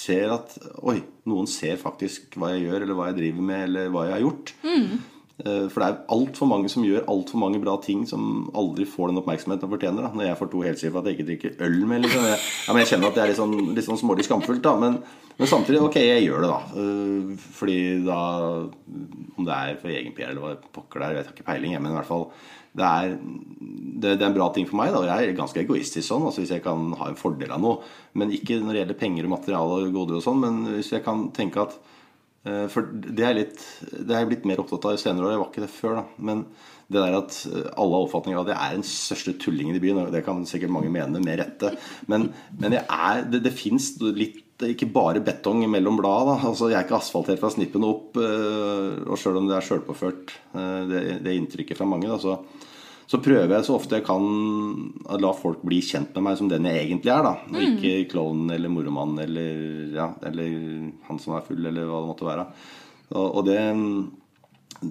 ser 0.10 0.34
at 0.34 0.58
Oi, 0.90 0.98
noen 1.30 1.48
ser 1.50 1.80
faktisk 1.82 2.36
hva 2.40 2.54
jeg 2.56 2.68
gjør, 2.68 2.86
eller 2.86 2.98
hva 2.98 3.10
jeg 3.12 3.20
driver 3.22 3.48
med, 3.52 3.64
eller 3.70 3.94
hva 3.94 4.06
jeg 4.08 4.16
har 4.18 4.26
gjort. 4.26 4.54
Mm. 4.66 5.00
Eh, 5.40 5.70
for 5.72 5.80
det 5.80 5.88
er 5.88 6.00
altfor 6.12 6.50
mange 6.52 6.68
som 6.72 6.84
gjør 6.84 7.06
altfor 7.08 7.40
mange 7.40 7.62
bra 7.64 7.78
ting 7.80 8.02
som 8.08 8.50
aldri 8.60 8.84
får 8.90 9.12
den 9.12 9.22
oppmerksomheten 9.22 9.64
de 9.64 9.72
fortjener. 9.72 10.04
Da. 10.04 10.12
Når 10.12 10.28
jeg 10.28 10.40
får 10.42 10.52
to 10.52 10.64
helsiffer 10.66 10.96
for 10.96 11.02
at 11.02 11.08
jeg 11.08 11.18
ikke 11.18 11.30
drikker 11.30 11.66
øl 11.70 11.80
med 11.88 12.04
liksom. 12.04 12.28
jeg, 12.28 12.44
ja, 12.68 12.78
jeg, 12.82 12.92
kjenner 12.92 13.10
at 13.10 13.18
det 13.18 13.24
er 13.24 13.32
litt 13.32 13.40
sånn, 13.40 13.58
litt 13.78 13.88
sånn 13.88 14.02
smålig 14.02 14.28
skamfullt. 14.28 14.62
Da. 14.66 14.76
Men, 14.82 15.00
men, 15.40 15.48
samtidig, 15.48 15.80
ok, 15.86 16.00
jeg 16.04 16.26
gjør 16.28 16.44
det, 16.44 16.52
da. 16.52 16.84
Eh, 16.84 17.50
fordi 17.56 17.80
da 18.04 18.22
Om 19.40 19.48
det 19.48 19.56
er 19.56 19.80
for 19.80 19.96
egen 19.96 20.16
PR 20.18 20.34
eller 20.34 20.44
hva 20.44 20.72
pokker 20.76 21.00
det 21.00 21.08
er, 21.08 21.14
jeg 21.14 21.22
vet 21.22 21.36
ikke 21.38 21.52
peiling, 21.54 21.78
men 21.80 21.94
i 21.94 22.00
hvert 22.02 22.10
fall 22.10 22.32
det 22.80 22.86
er, 22.86 23.14
det, 23.18 24.12
det 24.20 24.22
er, 24.22 24.28
en 24.28 24.36
bra 24.36 24.46
ting 24.54 24.68
for 24.70 24.78
meg. 24.78 24.92
Da. 24.94 25.02
Jeg 25.08 25.32
er 25.32 25.38
ganske 25.38 25.58
egoistisk 25.64 26.06
sånn, 26.06 26.28
altså 26.28 26.44
hvis 26.44 26.52
jeg 26.54 26.62
kan 26.64 26.92
ha 27.00 27.08
en 27.10 27.18
fordel 27.18 27.56
av 27.56 27.64
noe. 27.64 27.80
Men 28.20 28.36
ikke 28.36 28.60
når 28.62 28.76
det 28.76 28.84
gjelder 28.84 29.00
penger 29.00 29.26
og 29.26 29.34
materiale 29.34 29.80
og 29.88 29.96
goder 29.96 30.20
og 30.20 30.26
sånn, 30.26 30.44
men 30.44 30.60
hvis 30.76 30.92
jeg 30.94 31.04
kan 31.08 31.26
tenke 31.36 31.64
at 31.64 31.80
for 32.72 32.88
det 32.90 33.26
er, 33.26 33.36
litt, 33.36 33.64
det 33.92 34.14
er 34.14 34.24
jeg 34.24 34.30
blitt 34.30 34.46
mer 34.48 34.62
opptatt 34.64 34.86
av 34.88 34.96
i 34.96 35.02
senere 35.02 35.28
år. 35.28 35.34
Jeg 35.34 35.42
var 35.42 35.50
ikke 35.52 35.64
det 35.66 35.74
før. 35.74 35.98
da 36.00 36.28
Men 36.30 36.46
det 36.90 37.04
der 37.04 37.18
at 37.20 37.36
eh, 37.50 37.66
alle 37.78 37.96
har 37.96 38.06
oppfatning 38.06 38.36
av 38.36 38.46
at 38.48 38.54
jeg 38.54 38.60
er 38.60 38.78
den 38.78 38.88
største 38.88 39.36
tullingen 39.42 39.78
i 39.78 39.82
byen, 39.84 40.02
det 40.14 40.24
kan 40.26 40.42
sikkert 40.50 40.74
mange 40.74 40.90
mene 40.94 41.22
med 41.22 41.42
rette. 41.42 41.76
Men, 42.10 42.32
men 42.58 42.80
er, 42.80 43.26
det, 43.30 43.44
det 43.46 43.54
fins 43.56 43.92
litt 44.02 44.46
ikke 44.66 44.90
bare 44.92 45.22
betong 45.24 45.62
mellom 45.72 46.00
blad. 46.02 46.32
Da. 46.32 46.38
Altså, 46.50 46.72
jeg 46.72 46.80
er 46.80 46.88
ikke 46.88 46.98
asfaltert 46.98 47.40
fra 47.40 47.52
snippen 47.54 47.86
opp. 47.88 48.18
Eh, 48.18 48.98
og 49.06 49.22
sjøl 49.22 49.40
om 49.44 49.52
det 49.52 49.60
er 49.60 49.70
sjølpåført, 49.70 50.34
det, 50.90 51.04
det 51.26 51.38
inntrykket 51.38 51.78
fra 51.80 51.88
mange, 51.88 52.10
da, 52.10 52.18
så 52.20 52.40
så 53.10 53.18
prøver 53.26 53.56
jeg 53.56 53.66
så 53.66 53.74
ofte 53.74 53.98
jeg 53.98 54.06
kan 54.06 54.26
å 55.10 55.18
la 55.18 55.32
folk 55.34 55.64
bli 55.66 55.80
kjent 55.82 56.14
med 56.14 56.28
meg 56.28 56.36
som 56.38 56.50
den 56.52 56.68
jeg 56.70 56.84
egentlig 56.84 57.10
er. 57.10 57.26
da 57.26 57.32
Og 57.48 57.56
mm. 57.56 57.64
ikke 57.72 58.10
klovnen 58.12 58.54
eller 58.54 58.70
moromannen 58.70 59.24
eller, 59.24 59.64
ja, 59.96 60.12
eller 60.30 60.52
han 61.08 61.22
som 61.22 61.34
er 61.34 61.48
full, 61.48 61.64
eller 61.66 61.90
hva 61.90 62.04
det 62.04 62.12
måtte 62.12 62.28
være. 62.28 62.46
Og, 63.10 63.26
og 63.26 63.48
det, 63.48 63.58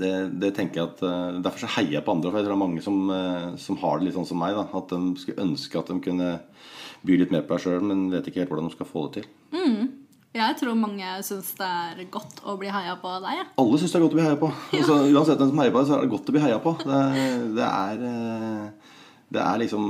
det, 0.00 0.12
det, 0.42 0.50
tenker 0.56 0.80
jeg 0.80 0.90
at 0.90 1.04
uh, 1.06 1.38
Derfor 1.44 1.62
så 1.62 1.70
heier 1.76 2.00
jeg 2.00 2.06
på 2.08 2.16
andre. 2.16 2.32
For 2.32 2.40
jeg 2.40 2.48
tror 2.48 2.56
det 2.56 2.58
er 2.58 2.64
mange 2.64 2.82
som, 2.82 2.98
uh, 3.06 3.54
som 3.62 3.78
har 3.84 4.00
det 4.00 4.08
litt 4.08 4.18
sånn 4.18 4.26
som 4.32 4.42
meg. 4.42 4.58
da 4.58 4.66
At 4.66 4.90
de 4.90 5.22
skulle 5.22 5.46
ønske 5.46 5.78
at 5.78 5.94
de 5.94 6.00
kunne 6.08 6.34
by 7.06 7.20
litt 7.20 7.30
mer 7.30 7.46
på 7.46 7.54
seg 7.54 7.76
sjøl, 7.76 7.86
men 7.86 8.08
vet 8.10 8.26
ikke 8.26 8.42
helt 8.42 8.50
hvordan 8.50 8.66
de 8.66 8.74
skal 8.74 8.90
få 8.90 9.06
det 9.06 9.20
til. 9.20 9.30
Mm. 9.54 10.07
Jeg 10.38 10.58
tror 10.60 10.78
mange 10.78 11.14
syns 11.26 11.50
det 11.58 11.68
er 11.68 12.02
godt 12.12 12.42
å 12.46 12.54
bli 12.60 12.70
heia 12.72 12.94
på 13.00 13.14
deg. 13.24 13.40
Ja. 13.40 13.46
Alle 13.62 13.80
syns 13.80 13.94
det 13.94 13.98
er 13.98 14.04
godt 14.04 14.14
å 14.14 14.20
bli 14.20 14.26
heia 14.26 14.38
på. 14.40 14.50
Altså, 14.78 14.98
uansett 15.10 15.42
hvem 15.42 15.52
som 15.52 15.62
heier 15.62 15.74
på 15.74 15.82
deg, 15.82 15.90
så 15.90 15.96
er 15.96 16.04
det 16.04 16.12
godt 16.14 16.30
å 16.30 16.36
bli 16.36 16.44
heia 16.44 16.60
på. 16.62 16.74
Det, 16.84 17.00
det, 17.58 17.68
er, 17.68 18.04
eh, 18.12 18.94
det 19.34 19.42
er 19.44 19.62
liksom 19.64 19.88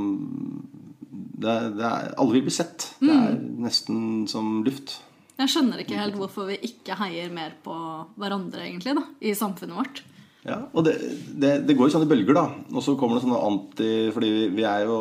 det 1.39 1.51
er, 1.53 1.69
det 1.77 1.87
er, 1.87 2.13
Alle 2.19 2.39
vil 2.39 2.47
bli 2.49 2.55
sett. 2.55 2.91
Det 2.99 3.13
er 3.13 3.37
mm. 3.37 3.49
nesten 3.67 4.01
som 4.31 4.59
luft. 4.67 4.99
Jeg 5.39 5.53
skjønner 5.53 5.85
ikke 5.85 5.99
helt 6.01 6.17
hvorfor 6.19 6.49
vi 6.49 6.59
ikke 6.67 6.97
heier 6.99 7.31
mer 7.31 7.53
på 7.63 7.75
hverandre 8.19 8.65
egentlig 8.65 8.97
da, 8.99 9.05
i 9.23 9.37
samfunnet 9.39 9.79
vårt. 9.79 10.03
Ja, 10.49 10.63
og 10.73 10.87
det, 10.87 10.97
det, 11.39 11.53
det 11.69 11.77
går 11.77 11.89
jo 11.89 11.95
sånne 11.97 12.09
bølger, 12.11 12.35
da. 12.35 12.47
Og 12.73 12.83
så 12.83 12.95
kommer 12.99 13.19
det 13.19 13.25
sånne 13.27 13.41
anti 13.43 13.89
Fordi 14.15 14.29
vi, 14.33 14.45
vi 14.55 14.65
er 14.65 14.87
jo 14.87 14.99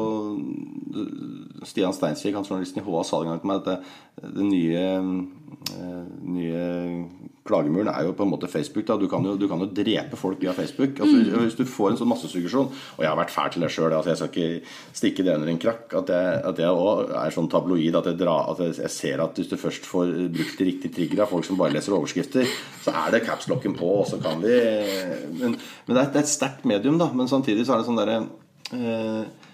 Stian 1.66 1.96
Steinsvik, 1.96 2.36
han 2.36 2.46
journalisten 2.46 2.82
i 2.82 2.86
HA, 2.86 3.04
sa 3.08 3.22
en 3.22 3.32
gang 3.32 3.42
til 3.42 3.50
meg 3.50 3.64
at 3.64 3.70
det, 3.72 3.78
det 4.36 4.46
nye, 4.46 4.84
eh, 5.74 6.04
nye 6.28 6.62
klagemuren 7.48 7.90
er 7.92 8.08
jo 8.08 8.14
på 8.18 8.26
en 8.26 8.32
måte 8.32 8.50
Facebook. 8.52 8.86
da, 8.86 8.98
Du 8.98 9.08
kan 9.08 9.24
jo, 9.24 9.36
du 9.38 9.48
kan 9.48 9.62
jo 9.62 9.70
drepe 9.72 10.18
folk 10.20 10.42
via 10.42 10.54
Facebook. 10.54 11.00
altså 11.00 11.16
mm. 11.16 11.44
Hvis 11.46 11.58
du 11.58 11.66
får 11.66 11.92
en 11.92 12.00
sånn 12.02 12.10
massesuggesjon 12.10 12.68
Og 12.68 13.02
jeg 13.04 13.10
har 13.10 13.18
vært 13.20 13.34
fæl 13.34 13.52
til 13.54 13.66
det 13.66 13.72
sjøl. 13.72 13.94
Altså 13.94 14.12
jeg 14.12 14.18
skal 14.18 14.30
ikke 14.30 14.76
stikke 15.00 15.26
det 15.26 15.36
under 15.36 15.52
en 15.54 15.62
krakk. 15.62 15.94
At 16.02 16.12
jeg, 16.14 16.42
at 16.52 16.62
jeg 16.64 16.70
også 16.70 17.22
er 17.22 17.38
sånn 17.38 17.50
tabloid 17.54 18.00
at 18.02 18.12
jeg, 18.12 18.20
drar, 18.20 18.52
at 18.54 18.64
jeg, 18.66 18.92
ser 18.94 19.24
at 19.24 19.40
hvis 19.40 19.52
du 19.52 19.58
først 19.58 19.88
får 19.88 20.14
brukt 20.34 20.60
de 20.60 20.70
riktige 20.72 20.94
trigger 20.94 21.24
av 21.24 21.32
folk 21.32 21.48
som 21.48 21.60
bare 21.60 21.76
leser 21.76 21.96
overskrifter, 21.98 22.48
så 22.84 22.94
er 23.06 23.16
det 23.16 23.26
capslocken 23.26 23.78
på, 23.78 23.92
og 24.02 24.08
så 24.10 24.20
kan 24.22 24.42
vi 24.44 24.58
Men, 25.38 25.56
men 25.58 25.96
det, 25.96 26.02
er, 26.02 26.12
er 26.14 26.24
et 26.24 26.30
sterkt 26.30 26.66
medium, 26.66 26.98
da. 27.00 27.10
Men 27.14 27.30
samtidig 27.30 27.66
så 27.66 27.76
er 27.76 27.82
det 27.82 27.88
sånn 27.88 28.00
derre 28.00 28.18
eh, 28.74 29.48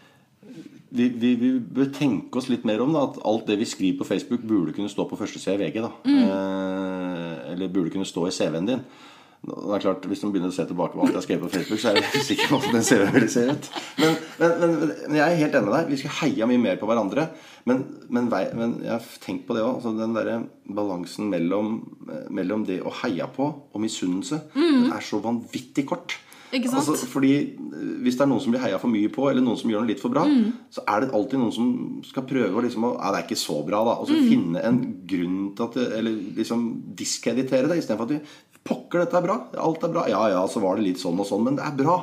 vi, 0.93 1.07
vi, 1.09 1.31
vi, 1.41 1.53
bør 1.57 1.89
tenke 1.93 2.37
oss 2.37 2.51
litt 2.51 2.67
mer 2.69 2.83
om 2.83 2.93
da, 2.93 3.07
at 3.07 3.17
alt 3.25 3.47
det 3.49 3.57
vi 3.61 3.69
skriver 3.69 4.01
på 4.01 4.09
Facebook, 4.11 4.43
burde 4.45 4.75
kunne 4.75 4.91
stå 4.91 5.07
på 5.09 5.17
førstesida 5.17 5.57
i 5.57 5.63
VG. 5.63 5.79
da 5.81 5.89
mm. 6.05 6.19
eh, 6.27 7.51
Eller 7.53 7.73
burde 7.73 7.93
kunne 7.93 8.07
stå 8.07 8.27
i 8.29 8.35
CV-en 8.35 8.69
din. 8.69 8.85
Det 9.43 9.75
er 9.75 9.81
klart, 9.83 10.05
Hvis 10.07 10.21
man 10.23 10.31
begynner 10.31 10.53
å 10.53 10.55
se 10.55 10.63
tilbake 10.69 10.95
på 10.95 11.03
alt 11.03 11.11
jeg 11.11 11.17
har 11.17 11.25
skrevet 11.25 11.43
på 11.43 11.51
Facebook, 11.51 11.79
så 11.81 11.89
er 11.91 11.97
jeg 11.99 12.21
sikker 12.29 12.51
på 12.51 12.59
hvordan 12.59 12.77
den 12.77 12.85
CV-en 12.87 13.15
vil 13.17 13.25
se 13.33 13.41
ut. 13.49 13.69
Men, 13.99 14.13
men, 14.39 14.53
men, 14.61 14.75
men, 14.85 15.17
jeg 15.17 15.23
er 15.25 15.41
helt 15.41 15.57
enig 15.57 15.67
med 15.67 15.75
deg. 15.75 15.89
Vi 15.89 15.99
skal 15.99 16.15
heie 16.21 16.47
mye 16.51 16.61
mer 16.63 16.77
på 16.79 16.87
hverandre. 16.87 17.25
Men, 17.67 17.81
jeg 18.13 18.91
har 18.93 19.09
tenkt 19.25 19.47
på 19.49 19.57
det 19.57 19.65
òg. 19.65 19.81
Altså 19.81 19.95
den 19.97 20.15
derre 20.15 20.37
balansen 20.77 21.33
mellom, 21.33 21.73
mellom, 22.31 22.63
det 22.69 22.79
å 22.85 22.93
heie 23.01 23.27
på 23.35 23.49
og 23.65 23.83
misunnelse 23.83 24.45
mm. 24.53 24.93
er 24.93 25.03
så 25.03 25.19
vanvittig 25.25 25.89
kort. 25.89 26.15
Altså, 26.53 26.93
fordi 27.09 27.33
eh, 27.33 27.91
Hvis 28.05 28.17
det 28.19 28.25
er 28.25 28.29
noen 28.29 28.41
som 28.43 28.53
blir 28.53 28.61
heia 28.61 28.77
for 28.81 28.91
mye 28.93 29.09
på, 29.13 29.25
eller 29.29 29.41
noen 29.41 29.57
som 29.57 29.71
gjør 29.71 29.83
noe 29.83 29.89
litt 29.89 30.03
for 30.03 30.13
bra, 30.13 30.25
mm. 30.29 30.69
så 30.73 30.85
er 30.85 31.03
det 31.03 31.13
alltid 31.17 31.41
noen 31.41 31.53
som 31.55 31.69
skal 32.05 32.27
prøve 32.29 32.59
å 32.59 32.63
liksom, 32.65 32.87
ja, 32.93 33.11
det 33.13 33.21
er 33.21 33.27
ikke 33.27 33.41
så 33.41 33.59
bra, 33.65 33.81
da. 33.87 33.97
Og 33.97 34.09
så 34.09 34.17
mm. 34.17 34.25
finne 34.29 34.65
en 34.69 34.81
grunn 35.09 35.37
til 35.57 35.67
at 35.67 35.79
Eller 35.99 36.17
liksom 36.37 36.65
diskreditere 36.99 37.71
det, 37.71 37.79
istedenfor 37.81 38.09
at 38.09 38.17
vi 38.17 38.23
Pokker, 38.63 39.01
dette 39.01 39.17
er 39.19 39.25
bra. 39.25 39.33
Alt 39.59 39.81
er 39.83 39.91
bra. 39.91 40.05
Ja 40.07 40.21
ja, 40.31 40.43
så 40.47 40.61
var 40.63 40.77
det 40.79 40.85
litt 40.85 41.01
sånn 41.01 41.19
og 41.19 41.27
sånn, 41.27 41.43
men 41.43 41.57
det 41.57 41.65
er 41.67 41.73
bra. 41.75 41.97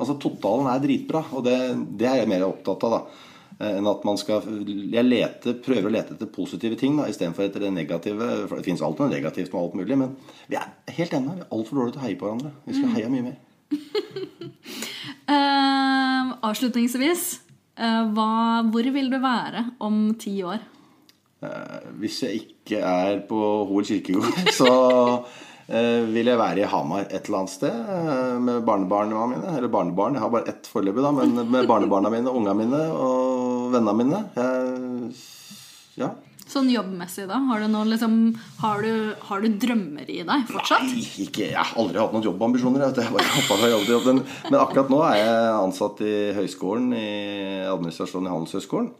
Altså 0.00 0.16
Totalen 0.20 0.70
er 0.72 0.80
dritbra, 0.80 1.20
og 1.36 1.44
det, 1.44 1.56
det 2.00 2.08
er 2.08 2.22
jeg 2.22 2.30
mer 2.30 2.46
opptatt 2.46 2.86
av, 2.88 2.94
da 2.94 3.66
eh, 3.66 3.74
enn 3.76 3.90
at 3.90 4.06
man 4.08 4.16
skal 4.20 4.46
Jeg 4.64 5.04
leter, 5.04 5.58
prøver 5.66 5.90
å 5.90 5.92
lete 5.92 6.16
etter 6.16 6.30
positive 6.32 6.78
ting 6.80 6.96
istedenfor 7.04 7.44
etter 7.44 7.66
det 7.66 7.74
negative. 7.76 8.30
For 8.46 8.56
det 8.56 8.64
fins 8.64 8.80
alltid 8.80 9.04
noe 9.04 9.12
negativt 9.12 9.52
med 9.52 9.60
alt 9.60 9.76
mulig, 9.82 10.00
men 10.06 10.16
vi 10.48 10.56
er 10.56 10.72
helt 11.02 11.18
enige. 11.18 11.36
Vi 11.36 11.44
er 11.44 11.52
altfor 11.58 11.82
dårlige 11.82 11.98
til 11.98 12.00
å 12.00 12.06
heie 12.06 12.20
på 12.22 12.30
hverandre. 12.30 12.54
Vi 12.64 12.78
skal 12.78 12.88
mm. 12.88 12.96
heie 12.96 13.12
mye 13.12 13.26
mer 13.28 13.36
uh, 15.30 16.22
avslutningsvis, 16.48 17.24
uh, 17.80 18.04
hva, 18.14 18.30
hvor 18.70 18.90
vil 18.94 19.10
du 19.12 19.18
være 19.22 19.64
om 19.84 20.14
ti 20.20 20.38
år? 20.46 20.60
Uh, 21.44 21.90
hvis 22.00 22.22
jeg 22.24 22.32
ikke 22.44 22.78
er 22.80 23.20
på 23.28 23.40
Hol 23.70 23.84
kirkegård, 23.88 24.38
så 24.60 24.70
vil 25.66 26.28
jeg 26.30 26.38
være 26.38 26.60
i 26.62 26.66
Hamar 26.70 27.08
et 27.08 27.26
eller 27.26 27.40
annet 27.40 27.50
sted 27.50 27.74
med 28.38 28.60
barnebarna 28.62 29.24
mine. 29.26 29.50
Eller 29.56 29.66
barnebarn, 29.66 30.14
jeg 30.14 30.22
har 30.22 30.30
bare 30.30 30.46
ett 30.52 30.68
foreløpig, 30.70 31.02
da, 31.02 31.10
men 31.10 31.34
med 31.50 31.66
barnebarna 31.66 32.06
mine, 32.14 32.30
ungene 32.30 32.54
mine 32.60 32.82
og 32.94 33.72
vennene 33.72 33.96
mine. 33.98 34.20
Jeg, 34.36 34.85
Sånn 36.46 36.68
jobbmessig, 36.70 37.24
da? 37.26 37.40
Har 37.48 37.62
du, 37.62 37.66
noe, 37.72 37.88
liksom, 37.90 38.12
har, 38.60 38.84
du, 38.84 39.16
har 39.28 39.42
du, 39.42 39.48
drømmer 39.60 40.06
i 40.06 40.20
deg 40.28 40.44
fortsatt? 40.50 40.84
Nei, 40.86 41.02
ikke, 41.24 41.48
jeg 41.50 41.58
har 41.58 41.72
aldri 41.82 41.98
hatt 41.98 42.14
noen 42.14 42.26
jobbambisjoner. 42.28 42.84
Jobb 42.86 43.88
jobb. 43.90 44.06
Men, 44.12 44.60
akkurat 44.60 44.92
nå 44.92 45.00
er 45.08 45.18
jeg 45.18 45.56
ansatt 45.56 46.04
i 46.06 46.14
høyskolen, 46.36 46.92
i 46.94 47.08
administrasjonen 47.66 48.30
i 48.30 48.34
Handelshøyskolen. 48.34 48.92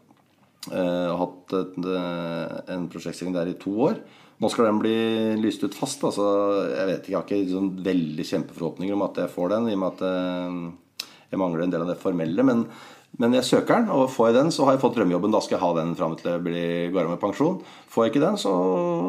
Jeg 0.67 0.83
eh, 0.83 1.07
har 1.13 1.21
hatt 1.21 1.55
et, 1.61 1.77
eh, 1.87 2.57
en 2.75 2.89
prosjektstilling 2.91 3.37
der 3.37 3.53
i 3.53 3.59
to 3.63 3.77
år. 3.87 4.01
Nå 4.43 4.51
skal 4.53 4.67
den 4.69 4.83
bli 4.83 4.97
lyst 5.39 5.63
ut 5.63 5.77
fast. 5.77 6.03
Altså, 6.05 6.27
jeg 6.73 6.91
vet 6.91 7.07
ikke, 7.07 7.13
jeg 7.13 7.21
har 7.21 7.31
ikke 7.31 7.55
sånn 7.55 7.71
veldig 7.87 8.27
kjempeforhåpninger 8.33 8.99
om 8.99 9.07
at 9.07 9.23
jeg 9.23 9.33
får 9.33 9.55
den, 9.55 9.71
i 9.71 9.79
og 9.79 9.85
med 9.85 9.95
at 9.95 10.05
eh, 10.11 11.07
jeg 11.31 11.41
mangler 11.41 11.65
en 11.65 11.73
del 11.77 11.87
av 11.87 11.95
det 11.95 12.01
formelle. 12.03 12.51
Men 12.51 12.67
Men 13.17 13.33
jeg 13.33 13.47
søker 13.49 13.79
den, 13.79 13.89
og 13.95 14.11
får 14.13 14.29
jeg 14.29 14.37
den, 14.37 14.51
så 14.53 14.67
har 14.67 14.75
jeg 14.75 14.83
fått 14.83 14.97
drømmejobben. 14.99 15.33
Da 15.33 15.41
skal 15.41 15.57
jeg 15.57 15.63
ha 15.63 15.71
den 15.79 15.95
fram 15.97 16.17
til 16.21 16.29
jeg 16.53 16.91
går 16.93 17.07
av 17.07 17.15
med 17.15 17.21
pensjon. 17.23 17.55
Får 17.89 18.05
jeg 18.05 18.13
ikke 18.13 18.25
den, 18.27 18.37
så 18.41 18.53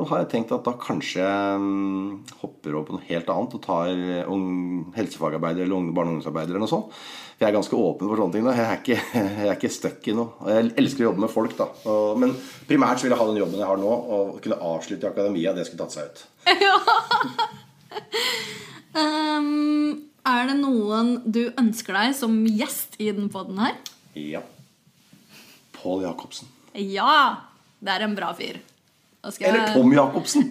har 0.07 0.21
jeg 0.21 0.29
tenkt 0.31 0.53
at 0.55 0.63
da 0.63 0.73
kanskje 0.79 1.25
jeg 1.25 1.59
mm, 1.59 2.37
hopper 2.39 2.77
over 2.77 2.85
på 2.87 2.95
noe 2.95 3.07
helt 3.09 3.31
annet 3.33 3.57
og 3.57 3.63
tar 3.65 3.91
ung 4.31 4.45
helsefagarbeider 4.95 5.65
eller 5.65 5.91
barne- 5.91 6.13
og 6.13 6.21
ungdomsarbeider 6.21 6.55
eller 6.55 6.63
noe 6.63 6.71
sånt. 6.71 6.95
For 7.35 7.43
jeg 7.43 7.51
er 7.51 7.57
ganske 7.59 7.81
åpen 7.89 8.07
for 8.07 8.23
sånne 8.23 8.37
ting. 8.37 8.47
da 8.47 8.55
Jeg 8.55 8.65
er 8.65 8.79
ikke, 8.79 8.99
jeg 9.49 9.57
ikke 9.57 9.75
stuck 9.75 10.07
i 10.07 10.15
noe. 10.15 10.53
Jeg 10.55 10.71
elsker 10.79 11.03
å 11.03 11.09
jobbe 11.09 11.25
med 11.27 11.35
folk, 11.35 11.59
da. 11.59 11.67
Men 12.23 12.31
primært 12.69 13.01
så 13.01 13.09
vil 13.09 13.13
jeg 13.13 13.21
ha 13.21 13.27
den 13.33 13.41
jobben 13.43 13.59
jeg 13.61 13.71
har 13.73 13.83
nå, 13.83 13.91
og 13.91 14.39
kunne 14.45 14.63
avslutte 14.71 15.03
i 15.03 15.11
akademia. 15.11 15.53
Det 15.57 15.67
skulle 15.67 15.83
tatt 15.83 15.99
seg 15.99 16.07
ut. 16.07 16.19
Um, 18.97 20.03
er 20.27 20.49
det 20.51 20.57
noen 20.59 21.17
du 21.25 21.47
ønsker 21.57 21.95
deg 21.97 22.15
som 22.17 22.39
gjest 22.45 22.97
i 23.01 23.09
den 23.15 23.29
poden 23.33 23.59
her? 23.61 23.75
Ja. 24.17 24.43
Pål 25.77 26.05
Jacobsen. 26.07 26.49
Ja! 26.77 27.43
Det 27.79 27.93
er 27.93 28.07
en 28.07 28.15
bra 28.17 28.31
fyr. 28.37 28.57
Eller 29.39 29.73
Tom 29.73 29.91
Jacobsen. 29.93 30.47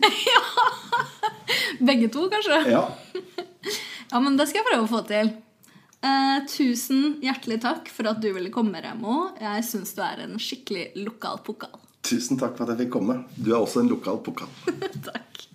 Begge 1.89 2.09
to, 2.13 2.29
kanskje? 2.33 2.63
Ja. 2.73 2.87
Ja, 4.07 4.21
men 4.23 4.37
det 4.39 4.45
skal 4.47 4.61
jeg 4.61 4.67
prøve 4.69 4.85
å 4.85 4.89
få 4.91 5.01
til. 5.09 5.33
Eh, 6.07 6.37
tusen 6.47 7.17
hjertelig 7.25 7.57
takk 7.65 7.89
for 7.91 8.07
at 8.07 8.21
du 8.23 8.29
ville 8.37 8.53
komme, 8.55 8.79
Remo. 8.85 9.33
Jeg 9.43 9.65
syns 9.67 9.91
du 9.97 10.03
er 10.07 10.23
en 10.23 10.37
skikkelig 10.39 10.93
lokal 11.01 11.41
pokal. 11.45 11.75
Tusen 12.07 12.39
takk 12.39 12.55
for 12.55 12.67
at 12.67 12.77
jeg 12.77 12.87
fikk 12.87 12.93
komme. 13.01 13.17
Du 13.35 13.51
er 13.51 13.59
også 13.59 13.83
en 13.83 13.91
lokal 13.91 14.21
pokal. 14.23 14.47
takk. 15.09 15.46